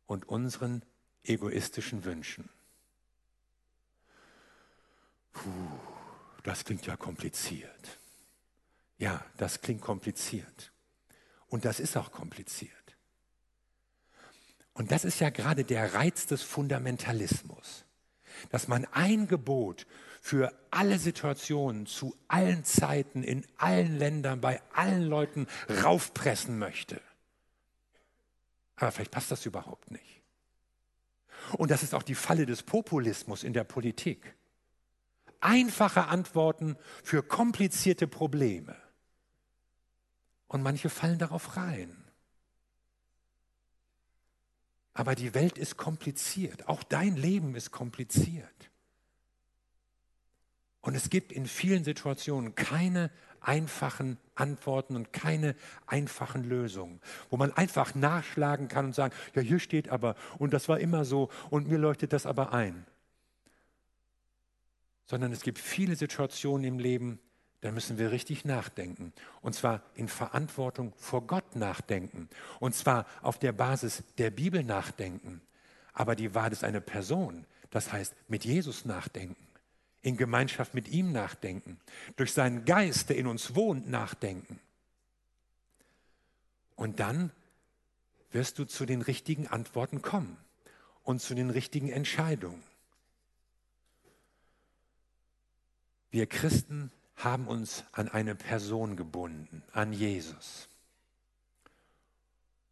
und 0.06 0.30
unseren 0.30 0.84
egoistischen 1.24 2.04
Wünschen. 2.06 2.48
Puh, 5.32 5.50
das 6.44 6.64
klingt 6.64 6.86
ja 6.86 6.96
kompliziert. 6.96 7.98
Ja, 9.00 9.26
das 9.38 9.62
klingt 9.62 9.82
kompliziert. 9.82 10.72
Und 11.48 11.66
das 11.66 11.80
ist 11.80 11.98
auch 11.98 12.12
kompliziert. 12.12 12.72
Und 14.74 14.92
das 14.92 15.06
ist 15.06 15.20
ja 15.20 15.30
gerade 15.30 15.64
der 15.64 15.94
Reiz 15.94 16.26
des 16.26 16.42
Fundamentalismus, 16.42 17.86
dass 18.50 18.68
man 18.68 18.86
ein 18.92 19.28
Gebot 19.28 19.86
für 20.22 20.54
alle 20.72 21.00
Situationen, 21.00 21.86
zu 21.86 22.16
allen 22.28 22.64
Zeiten, 22.64 23.24
in 23.24 23.46
allen 23.58 23.98
Ländern, 23.98 24.42
bei 24.42 24.62
allen 24.74 25.04
Leuten 25.04 25.48
raufpressen 25.84 26.58
möchte. 26.58 27.02
Aber 28.76 28.92
vielleicht 28.92 29.12
passt 29.12 29.32
das 29.32 29.46
überhaupt 29.46 29.92
nicht. 29.92 30.22
Und 31.58 31.72
das 31.72 31.84
ist 31.84 31.94
auch 31.94 32.04
die 32.04 32.16
Falle 32.16 32.46
des 32.46 32.64
Populismus 32.64 33.44
in 33.44 33.54
der 33.54 33.64
Politik. 33.64 34.36
Einfache 35.42 36.08
Antworten 36.08 36.78
für 37.04 37.22
komplizierte 37.22 38.08
Probleme. 38.08 38.76
Und 40.48 40.62
manche 40.62 40.90
fallen 40.90 41.20
darauf 41.20 41.58
rein. 41.58 42.03
Aber 44.94 45.16
die 45.16 45.34
Welt 45.34 45.58
ist 45.58 45.78
kompliziert. 45.78 46.68
Auch 46.68 46.84
dein 46.84 47.16
Leben 47.16 47.56
ist 47.56 47.72
kompliziert. 47.72 48.70
Und 50.82 50.96
es 50.96 51.10
gibt 51.10 51.32
in 51.32 51.48
vielen 51.48 51.84
Situationen 51.84 52.56
keine 52.56 53.10
einfachen 53.40 54.18
Antworten 54.36 54.96
und 54.96 55.14
keine 55.14 55.56
einfachen 55.86 56.44
Lösungen, 56.44 57.00
wo 57.30 57.38
man 57.38 57.52
einfach 57.54 57.96
nachschlagen 57.96 58.68
kann 58.68 58.86
und 58.88 58.96
sagen, 58.96 59.14
ja, 59.36 59.42
hier 59.42 59.60
steht 59.60 59.90
aber 59.90 60.16
und 60.40 60.54
das 60.54 60.70
war 60.70 60.80
immer 60.80 61.06
so 61.06 61.30
und 61.50 61.68
mir 61.68 61.78
leuchtet 61.78 62.14
das 62.14 62.26
aber 62.26 62.54
ein. 62.54 62.86
Sondern 65.06 65.32
es 65.32 65.42
gibt 65.42 65.60
viele 65.60 65.96
Situationen 65.96 66.66
im 66.66 66.80
Leben, 66.80 67.20
da 67.64 67.72
müssen 67.72 67.98
wir 67.98 68.12
richtig 68.12 68.44
nachdenken. 68.44 69.14
Und 69.42 69.56
zwar 69.56 69.82
in 69.96 70.10
Verantwortung 70.10 70.94
vor 70.98 71.26
Gott 71.26 71.56
nachdenken. 71.56 72.28
Und 72.60 72.76
zwar 72.76 73.06
auf 73.22 73.40
der 73.40 73.54
Basis 73.54 74.04
der 74.18 74.32
Bibel 74.32 74.64
nachdenken. 74.64 75.42
Aber 75.94 76.16
die 76.18 76.36
Wahrheit 76.36 76.52
ist 76.52 76.66
eine 76.66 76.82
Person. 76.82 77.46
Das 77.70 77.94
heißt, 77.94 78.14
mit 78.28 78.44
Jesus 78.44 78.84
nachdenken 78.84 79.48
in 80.04 80.18
Gemeinschaft 80.18 80.74
mit 80.74 80.90
ihm 80.90 81.14
nachdenken, 81.14 81.80
durch 82.18 82.34
seinen 82.34 82.66
Geist, 82.66 83.08
der 83.10 83.16
in 83.16 83.26
uns 83.26 83.56
wohnt, 83.56 83.90
nachdenken. 83.90 84.60
Und 86.76 87.00
dann 87.00 87.32
wirst 88.32 88.60
du 88.60 88.66
zu 88.66 88.86
den 88.86 89.02
richtigen 89.02 89.48
Antworten 89.48 90.02
kommen 90.02 90.36
und 91.04 91.22
zu 91.22 91.36
den 91.36 91.50
richtigen 91.50 91.88
Entscheidungen. 91.90 92.62
Wir 96.12 96.28
Christen 96.28 96.92
haben 97.16 97.48
uns 97.48 97.84
an 97.92 98.10
eine 98.10 98.36
Person 98.36 98.96
gebunden, 98.96 99.64
an 99.72 99.94
Jesus. 99.94 100.68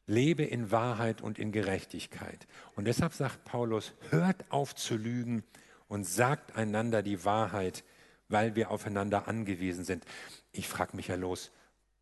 Lebe 0.08 0.44
in 0.44 0.72
Wahrheit 0.72 1.22
und 1.22 1.40
in 1.40 1.52
Gerechtigkeit. 1.52 2.48
Und 2.76 2.86
deshalb 2.86 3.14
sagt 3.14 3.46
Paulus, 3.46 3.94
hört 4.10 4.44
auf 4.50 4.76
zu 4.76 4.96
lügen 4.98 5.44
und 5.88 6.06
sagt 6.06 6.56
einander 6.56 7.02
die 7.02 7.24
Wahrheit, 7.24 7.84
weil 8.28 8.56
wir 8.56 8.72
aufeinander 8.72 9.28
angewiesen 9.28 9.86
sind. 9.86 10.06
Ich 10.52 10.68
frage 10.68 10.96
mich 10.96 11.08
ja 11.08 11.16
los, 11.16 11.52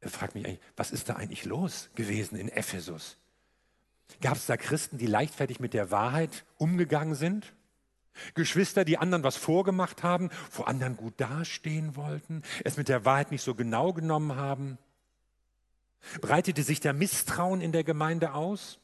äh, 0.01 0.09
frage 0.09 0.37
mich 0.37 0.45
eigentlich, 0.45 0.61
was 0.75 0.91
ist 0.91 1.09
da 1.09 1.15
eigentlich 1.15 1.45
los 1.45 1.89
gewesen 1.95 2.37
in 2.37 2.49
Ephesus? 2.49 3.17
Gab 4.21 4.37
es 4.37 4.45
da 4.45 4.57
Christen, 4.57 4.97
die 4.97 5.07
leichtfertig 5.07 5.59
mit 5.59 5.73
der 5.73 5.91
Wahrheit 5.91 6.45
umgegangen 6.57 7.15
sind? 7.15 7.53
Geschwister, 8.33 8.85
die 8.85 8.97
anderen 8.97 9.23
was 9.23 9.37
vorgemacht 9.37 10.03
haben, 10.03 10.29
vor 10.49 10.67
anderen 10.67 10.97
gut 10.97 11.13
dastehen 11.17 11.95
wollten, 11.95 12.43
es 12.63 12.77
mit 12.77 12.89
der 12.89 13.05
Wahrheit 13.05 13.31
nicht 13.31 13.43
so 13.43 13.55
genau 13.55 13.93
genommen 13.93 14.35
haben? 14.35 14.77
Breitete 16.21 16.63
sich 16.63 16.79
da 16.79 16.93
Misstrauen 16.93 17.61
in 17.61 17.71
der 17.71 17.83
Gemeinde 17.83 18.33
aus? 18.33 18.79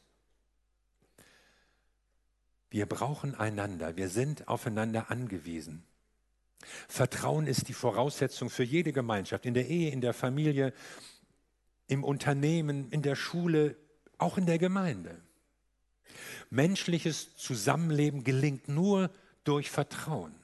Wir 2.69 2.85
brauchen 2.85 3.35
einander, 3.35 3.95
wir 3.95 4.09
sind 4.09 4.47
aufeinander 4.47 5.09
angewiesen. 5.09 5.83
Vertrauen 6.87 7.47
ist 7.47 7.67
die 7.67 7.73
Voraussetzung 7.73 8.49
für 8.49 8.63
jede 8.63 8.91
Gemeinschaft, 8.91 9.45
in 9.45 9.53
der 9.53 9.67
Ehe, 9.67 9.91
in 9.91 10.01
der 10.01 10.13
Familie, 10.13 10.73
im 11.87 12.03
Unternehmen, 12.03 12.89
in 12.89 13.01
der 13.01 13.15
Schule, 13.15 13.77
auch 14.17 14.37
in 14.37 14.45
der 14.45 14.57
Gemeinde. 14.57 15.21
Menschliches 16.49 17.35
Zusammenleben 17.35 18.23
gelingt 18.23 18.67
nur 18.67 19.09
durch 19.43 19.69
Vertrauen. 19.71 20.35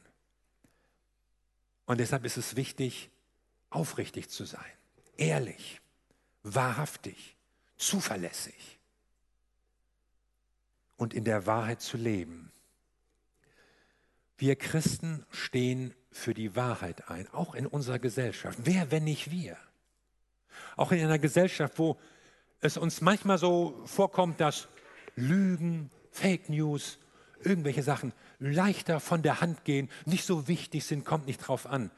Und 1.85 1.99
deshalb 1.99 2.25
ist 2.25 2.37
es 2.37 2.55
wichtig, 2.55 3.09
aufrichtig 3.69 4.29
zu 4.29 4.45
sein, 4.45 4.71
ehrlich, 5.17 5.81
wahrhaftig, 6.43 7.35
zuverlässig 7.77 8.79
und 10.97 11.13
in 11.13 11.23
der 11.23 11.45
Wahrheit 11.45 11.81
zu 11.81 11.97
leben. 11.97 12.51
Wir 14.37 14.55
Christen 14.55 15.25
stehen 15.31 15.93
für 16.11 16.33
die 16.33 16.55
Wahrheit 16.55 17.09
ein, 17.09 17.27
auch 17.29 17.55
in 17.55 17.65
unserer 17.65 17.99
Gesellschaft. 17.99 18.59
Wer, 18.63 18.91
wenn 18.91 19.03
nicht 19.03 19.31
wir? 19.31 19.57
Auch 20.75 20.91
in 20.91 20.99
einer 20.99 21.19
Gesellschaft, 21.19 21.77
wo 21.79 21.99
es 22.59 22.77
uns 22.77 23.01
manchmal 23.01 23.37
so 23.37 23.81
vorkommt, 23.85 24.39
dass 24.39 24.67
Lügen, 25.21 25.89
Fake 26.11 26.49
News, 26.49 26.99
irgendwelche 27.43 27.83
Sachen 27.83 28.13
leichter 28.39 28.99
von 28.99 29.21
der 29.21 29.41
Hand 29.41 29.63
gehen, 29.65 29.89
nicht 30.05 30.25
so 30.25 30.47
wichtig 30.47 30.83
sind, 30.85 31.05
kommt 31.05 31.27
nicht 31.27 31.39
drauf 31.39 31.65
an. 31.65 31.91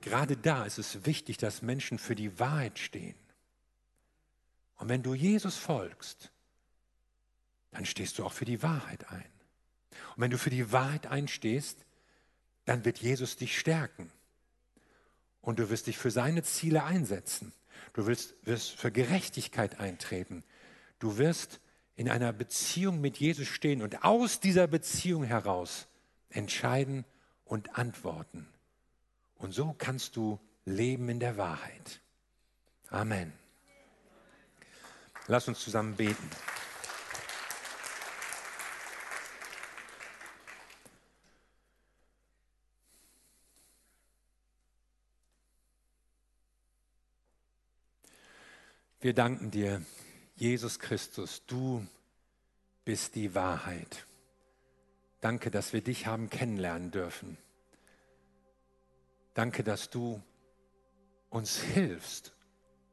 Gerade 0.00 0.36
da 0.36 0.64
ist 0.64 0.78
es 0.78 1.06
wichtig, 1.06 1.38
dass 1.38 1.62
Menschen 1.62 1.98
für 1.98 2.14
die 2.14 2.38
Wahrheit 2.38 2.78
stehen. 2.78 3.16
Und 4.76 4.88
wenn 4.88 5.02
du 5.02 5.14
Jesus 5.14 5.56
folgst, 5.56 6.30
dann 7.70 7.86
stehst 7.86 8.18
du 8.18 8.24
auch 8.24 8.32
für 8.32 8.44
die 8.44 8.62
Wahrheit 8.62 9.08
ein. 9.10 9.30
Und 10.14 10.22
wenn 10.22 10.30
du 10.30 10.38
für 10.38 10.50
die 10.50 10.72
Wahrheit 10.72 11.06
einstehst, 11.06 11.84
dann 12.64 12.84
wird 12.84 12.98
Jesus 12.98 13.36
dich 13.36 13.58
stärken. 13.58 14.10
Und 15.40 15.58
du 15.58 15.70
wirst 15.70 15.86
dich 15.86 15.96
für 15.96 16.10
seine 16.10 16.42
Ziele 16.42 16.84
einsetzen. 16.84 17.52
Du 17.92 18.06
wirst, 18.06 18.34
wirst 18.44 18.72
für 18.72 18.90
Gerechtigkeit 18.90 19.78
eintreten. 19.78 20.42
Du 20.98 21.18
wirst 21.18 21.60
in 21.96 22.10
einer 22.10 22.32
Beziehung 22.32 23.00
mit 23.00 23.16
Jesus 23.16 23.48
stehen 23.48 23.82
und 23.82 24.04
aus 24.04 24.38
dieser 24.40 24.66
Beziehung 24.66 25.24
heraus 25.24 25.88
entscheiden 26.28 27.04
und 27.44 27.78
antworten. 27.78 28.46
Und 29.36 29.52
so 29.52 29.74
kannst 29.76 30.16
du 30.16 30.38
leben 30.64 31.08
in 31.08 31.20
der 31.20 31.36
Wahrheit. 31.36 32.00
Amen. 32.90 33.32
Lass 35.26 35.48
uns 35.48 35.60
zusammen 35.60 35.96
beten. 35.96 36.30
Wir 49.00 49.14
danken 49.14 49.50
dir, 49.50 49.82
Jesus 50.36 50.78
Christus, 50.78 51.42
du 51.46 51.86
bist 52.84 53.14
die 53.14 53.34
Wahrheit. 53.34 54.06
Danke, 55.22 55.50
dass 55.50 55.72
wir 55.72 55.80
dich 55.80 56.06
haben 56.06 56.28
kennenlernen 56.28 56.90
dürfen. 56.90 57.38
Danke, 59.32 59.64
dass 59.64 59.88
du 59.88 60.22
uns 61.30 61.58
hilfst, 61.58 62.34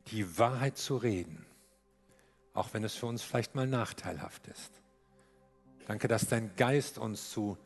die 0.08 0.38
Wahrheit 0.38 0.78
zu 0.78 0.96
reden, 0.96 1.46
auch 2.54 2.74
wenn 2.74 2.86
es 2.86 2.96
für 2.96 3.08
uns 3.08 3.24
vielleicht 3.24 3.56
mal 3.56 3.68
nachteilhaft 3.68 4.48
ist. 4.48 4.82
Danke, 5.86 6.08
dass 6.08 6.28
dein 6.28 6.56
Geist 6.56 6.98
uns 6.98 7.30
zu 7.30 7.58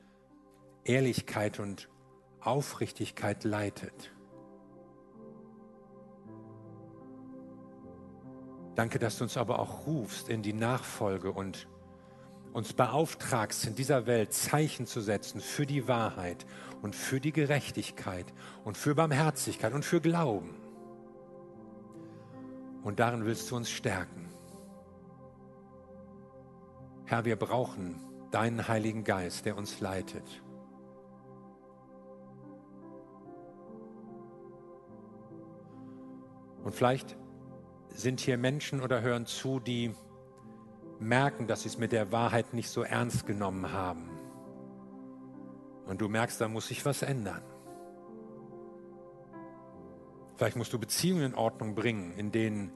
Ehrlichkeit 0.86 1.60
und 1.60 1.88
Aufrichtigkeit 2.40 3.44
leitet. 3.44 4.12
Danke, 8.78 9.00
dass 9.00 9.18
du 9.18 9.24
uns 9.24 9.38
aber 9.38 9.58
auch 9.58 9.88
rufst 9.88 10.30
in 10.30 10.44
die 10.44 10.54
Nachfolge 10.54 11.32
und 11.32 11.68
uns 12.54 12.74
beauftragst, 12.74 13.66
in 13.66 13.74
dieser 13.74 14.06
Welt 14.06 14.34
Zeichen 14.34 14.86
zu 14.86 15.02
setzen 15.02 15.42
für 15.42 15.66
die 15.66 15.88
Wahrheit 15.88 16.46
und 16.84 16.96
für 16.96 17.20
die 17.20 17.32
Gerechtigkeit 17.32 18.32
und 18.66 18.78
für 18.78 18.94
Barmherzigkeit 18.94 19.74
und 19.74 19.84
für 19.84 20.00
Glauben. 20.00 20.62
Und 22.84 23.00
darin 23.00 23.26
willst 23.26 23.50
du 23.50 23.56
uns 23.56 23.72
stärken. 23.72 24.30
Herr, 27.06 27.26
wir 27.26 27.36
brauchen 27.36 28.00
deinen 28.30 28.68
Heiligen 28.68 29.04
Geist, 29.04 29.46
der 29.46 29.58
uns 29.58 29.80
leitet. 29.80 30.44
Und 36.64 36.76
vielleicht 36.76 37.18
sind 37.98 38.20
hier 38.20 38.38
Menschen 38.38 38.82
oder 38.82 39.02
hören 39.02 39.26
zu, 39.26 39.60
die 39.60 39.94
merken, 41.00 41.48
dass 41.48 41.64
sie 41.64 41.70
es 41.70 41.78
mit 41.80 41.92
der 41.92 42.12
Wahrheit 42.12 42.54
nicht 42.54 42.70
so 42.70 42.84
ernst 42.84 43.26
genommen 43.26 43.72
haben. 43.72 44.12
Und 45.88 46.02
du 46.02 46.08
merkst, 46.08 46.40
da 46.40 46.48
muss 46.48 46.68
sich 46.68 46.86
was 46.86 47.02
ändern. 47.02 47.42
Vielleicht 50.36 50.58
musst 50.58 50.74
du 50.74 50.80
Beziehungen 50.80 51.24
in 51.24 51.36
Ordnung 51.36 51.74
bringen, 51.74 52.14
in 52.14 52.32
denen 52.32 52.72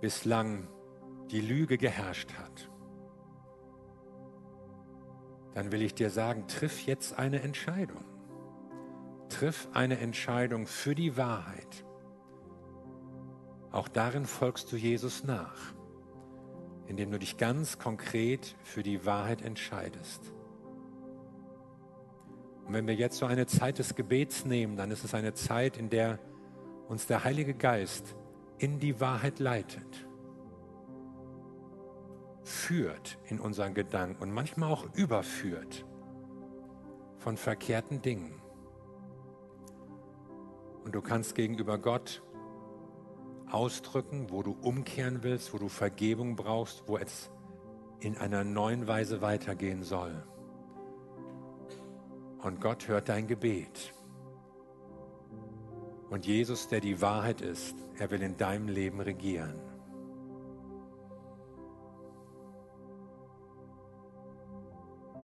bislang 0.00 0.68
die 1.30 1.42
Lüge 1.42 1.76
geherrscht 1.76 2.32
hat. 2.32 2.70
Dann 5.54 5.70
will 5.70 5.82
ich 5.82 5.94
dir 5.94 6.08
sagen, 6.08 6.48
triff 6.48 6.86
jetzt 6.86 7.18
eine 7.18 7.42
Entscheidung. 7.42 8.04
Triff 9.28 9.68
eine 9.74 9.98
Entscheidung 9.98 10.66
für 10.66 10.94
die 10.94 11.18
Wahrheit 11.18 11.84
auch 13.72 13.88
darin 13.88 14.26
folgst 14.26 14.70
du 14.70 14.76
Jesus 14.76 15.24
nach, 15.24 15.56
indem 16.86 17.10
du 17.10 17.18
dich 17.18 17.38
ganz 17.38 17.78
konkret 17.78 18.54
für 18.62 18.82
die 18.82 19.04
Wahrheit 19.06 19.42
entscheidest. 19.42 20.32
Und 22.66 22.74
wenn 22.74 22.86
wir 22.86 22.94
jetzt 22.94 23.18
so 23.18 23.26
eine 23.26 23.46
Zeit 23.46 23.78
des 23.78 23.94
Gebets 23.94 24.44
nehmen, 24.44 24.76
dann 24.76 24.90
ist 24.90 25.04
es 25.04 25.14
eine 25.14 25.34
Zeit, 25.34 25.76
in 25.76 25.90
der 25.90 26.18
uns 26.88 27.06
der 27.06 27.24
Heilige 27.24 27.54
Geist 27.54 28.14
in 28.58 28.78
die 28.78 29.00
Wahrheit 29.00 29.38
leitet, 29.38 30.06
führt 32.44 33.18
in 33.28 33.40
unseren 33.40 33.72
Gedanken 33.72 34.22
und 34.22 34.30
manchmal 34.30 34.70
auch 34.70 34.86
überführt 34.94 35.86
von 37.16 37.36
verkehrten 37.36 38.02
Dingen. 38.02 38.40
Und 40.84 40.94
du 40.94 41.00
kannst 41.00 41.34
gegenüber 41.34 41.78
Gott 41.78 42.22
ausdrücken, 43.52 44.30
wo 44.30 44.42
du 44.42 44.56
umkehren 44.60 45.22
willst, 45.22 45.52
wo 45.52 45.58
du 45.58 45.68
Vergebung 45.68 46.36
brauchst, 46.36 46.84
wo 46.86 46.96
es 46.96 47.30
in 48.00 48.16
einer 48.16 48.44
neuen 48.44 48.86
Weise 48.88 49.20
weitergehen 49.22 49.82
soll. 49.82 50.24
Und 52.42 52.60
Gott 52.60 52.88
hört 52.88 53.08
dein 53.08 53.28
Gebet. 53.28 53.92
Und 56.10 56.26
Jesus, 56.26 56.68
der 56.68 56.80
die 56.80 57.00
Wahrheit 57.00 57.40
ist, 57.40 57.76
er 57.98 58.10
will 58.10 58.22
in 58.22 58.36
deinem 58.36 58.68
Leben 58.68 59.00
regieren. 59.00 59.71